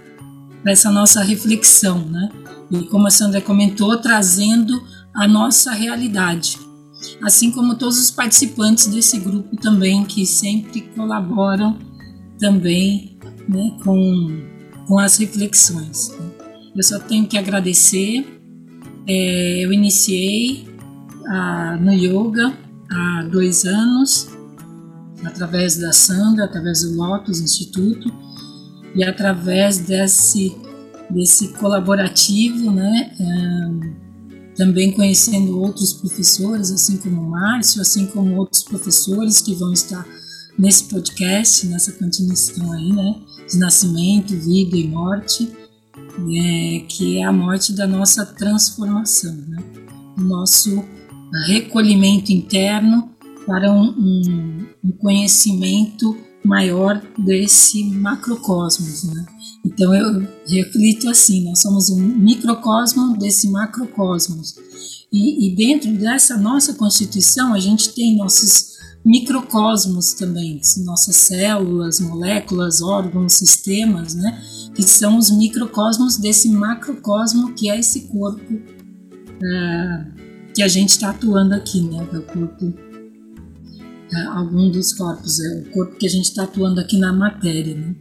essa 0.66 0.92
nossa 0.92 1.24
reflexão, 1.24 2.06
né? 2.06 2.30
E 2.72 2.84
como 2.86 3.08
a 3.08 3.12
Sandra 3.12 3.42
comentou, 3.42 3.98
trazendo 3.98 4.84
a 5.14 5.28
nossa 5.28 5.72
realidade, 5.72 6.58
assim 7.22 7.52
como 7.52 7.76
todos 7.76 8.00
os 8.00 8.12
participantes 8.12 8.88
desse 8.88 9.20
grupo 9.20 9.56
também 9.58 10.04
que 10.06 10.26
sempre 10.26 10.82
colaboram 10.96 11.78
também 12.40 13.18
né, 13.48 13.78
com, 13.84 14.44
com 14.88 15.00
as 15.00 15.18
reflexões. 15.18 16.12
Eu 16.76 16.84
só 16.84 17.00
tenho 17.00 17.28
que 17.28 17.38
agradecer. 17.38 18.26
É, 19.08 19.66
eu 19.66 19.72
iniciei 19.72 20.68
a, 21.28 21.78
no 21.80 21.94
yoga 21.94 22.58
há 22.90 23.24
dois 23.32 23.66
anos, 23.66 24.30
através 25.24 25.78
da 25.78 25.92
Sandra, 25.92 26.46
através 26.46 26.82
do 26.82 26.96
Lotus 26.96 27.40
Instituto, 27.40 28.12
e 28.96 29.04
através 29.04 29.80
desse, 29.80 30.56
desse 31.10 31.50
colaborativo, 31.54 32.72
né, 32.72 33.12
é, 33.20 34.56
também 34.56 34.92
conhecendo 34.92 35.60
outros 35.60 35.94
professores, 35.94 36.72
assim 36.72 36.98
como 36.98 37.22
o 37.22 37.30
Márcio, 37.30 37.82
assim 37.82 38.06
como 38.08 38.36
outros 38.36 38.64
professores 38.64 39.42
que 39.42 39.56
vão 39.56 39.74
estar 39.74 40.06
nesse 40.58 40.86
podcast, 40.86 41.66
nessa 41.68 41.92
continuação 41.94 42.72
aí, 42.72 42.92
né, 42.92 43.16
de 43.50 43.58
nascimento, 43.58 44.36
vida 44.36 44.78
e 44.78 44.88
morte, 44.88 45.52
é, 46.18 46.80
que 46.88 47.18
é 47.18 47.24
a 47.24 47.32
morte 47.32 47.74
da 47.74 47.88
nossa 47.88 48.26
transformação, 48.26 49.34
né, 49.34 49.64
do 50.16 50.24
nosso 50.24 50.84
recolhimento 51.48 52.32
interno 52.32 53.10
para 53.46 53.72
um, 53.72 53.90
um, 53.90 54.68
um 54.84 54.92
conhecimento 54.92 56.16
maior 56.44 57.02
desse 57.18 57.84
macrocosmos, 57.86 59.04
né? 59.04 59.26
Então 59.66 59.94
eu 59.96 60.28
reflito 60.46 61.10
assim, 61.10 61.46
nós 61.46 61.62
somos 61.62 61.90
um 61.90 62.00
microcosmo 62.00 63.18
desse 63.18 63.50
macrocosmos. 63.50 64.56
E, 65.12 65.48
e, 65.48 65.56
dentro 65.56 65.94
dessa 65.94 66.38
nossa 66.38 66.74
constituição 66.74 67.54
a 67.54 67.60
gente 67.60 67.94
tem 67.94 68.18
nossos 68.18 68.73
microcosmos 69.06 70.14
também, 70.14 70.62
nossas 70.86 71.16
células, 71.16 72.00
moléculas, 72.00 72.82
órgãos, 72.82 73.34
sistemas, 73.34 74.16
né? 74.16 74.42
Que 74.74 74.84
são 74.84 75.18
os 75.18 75.30
microcosmos 75.30 76.18
desse 76.18 76.50
macrocosmo 76.50 77.54
que 77.54 77.70
é 77.70 77.80
esse 77.80 78.02
corpo 78.08 78.62
é, 79.44 80.06
que 80.56 80.64
a 80.64 80.68
gente 80.68 80.90
está 80.90 81.10
atuando 81.10 81.54
aqui, 81.54 81.82
né? 81.82 82.08
É 82.14 82.18
o 82.18 82.22
corpo, 82.24 82.74
é, 84.14 84.22
algum 84.28 84.72
dos 84.72 84.94
corpos, 84.94 85.40
é 85.40 85.60
o 85.60 85.72
corpo 85.72 85.98
que 85.98 86.06
a 86.06 86.10
gente 86.10 86.26
está 86.26 86.44
atuando 86.44 86.80
aqui 86.80 86.98
na 86.98 87.12
matéria, 87.12 87.76
né? 87.76 87.96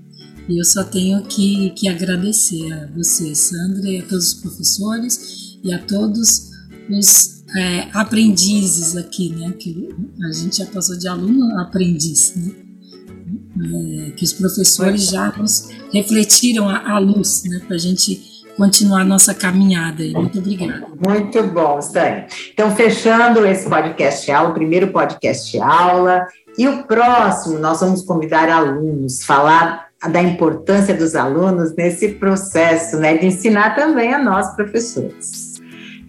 E 0.49 0.59
eu 0.59 0.65
só 0.65 0.85
tenho 0.85 1.23
que, 1.25 1.71
que 1.71 1.89
agradecer 1.89 2.73
a 2.73 2.87
você, 2.95 3.35
Sandra, 3.35 3.89
e 3.89 3.99
a 3.99 4.07
todos 4.07 4.29
os 4.29 4.35
professores 4.35 5.59
e 5.63 5.73
a 5.73 5.79
todos 5.79 6.51
os 6.91 7.42
é, 7.57 7.89
aprendizes 7.93 8.97
aqui, 8.97 9.31
né? 9.31 9.53
Que 9.59 9.89
a 10.25 10.33
gente 10.33 10.59
já 10.59 10.67
passou 10.67 10.99
de 10.99 11.09
aluno 11.09 11.59
a 11.59 11.63
aprendiz, 11.63 12.35
né? 12.37 12.53
É, 13.65 14.11
que 14.13 14.25
os 14.25 14.33
professores 14.33 15.11
já 15.11 15.33
nos 15.37 15.69
refletiram 15.93 16.69
a, 16.69 16.93
a 16.93 16.99
luz, 16.99 17.45
né? 17.45 17.61
Para 17.67 17.77
a 17.77 17.79
gente 17.79 18.33
continuar 18.57 19.05
nossa 19.05 19.35
caminhada. 19.35 20.03
Muito 20.13 20.39
obrigada. 20.39 20.87
Muito 21.07 21.43
bom, 21.45 21.79
Stane. 21.79 22.27
Então, 22.53 22.75
fechando 22.75 23.47
esse 23.47 23.69
podcast 23.69 24.31
aula, 24.31 24.51
o 24.51 24.55
primeiro 24.55 24.89
podcast 24.89 25.59
aula, 25.59 26.27
e 26.59 26.69
o 26.69 26.85
próximo 26.85 27.59
nós 27.59 27.81
vamos 27.81 28.03
convidar 28.03 28.49
alunos, 28.49 29.25
falar 29.25 29.89
da 30.11 30.23
importância 30.23 30.95
dos 30.95 31.15
alunos 31.15 31.75
nesse 31.77 32.09
processo, 32.09 32.97
né, 32.97 33.17
de 33.17 33.27
ensinar 33.27 33.75
também 33.75 34.13
a 34.13 34.19
nós 34.19 34.55
professores. 34.55 35.42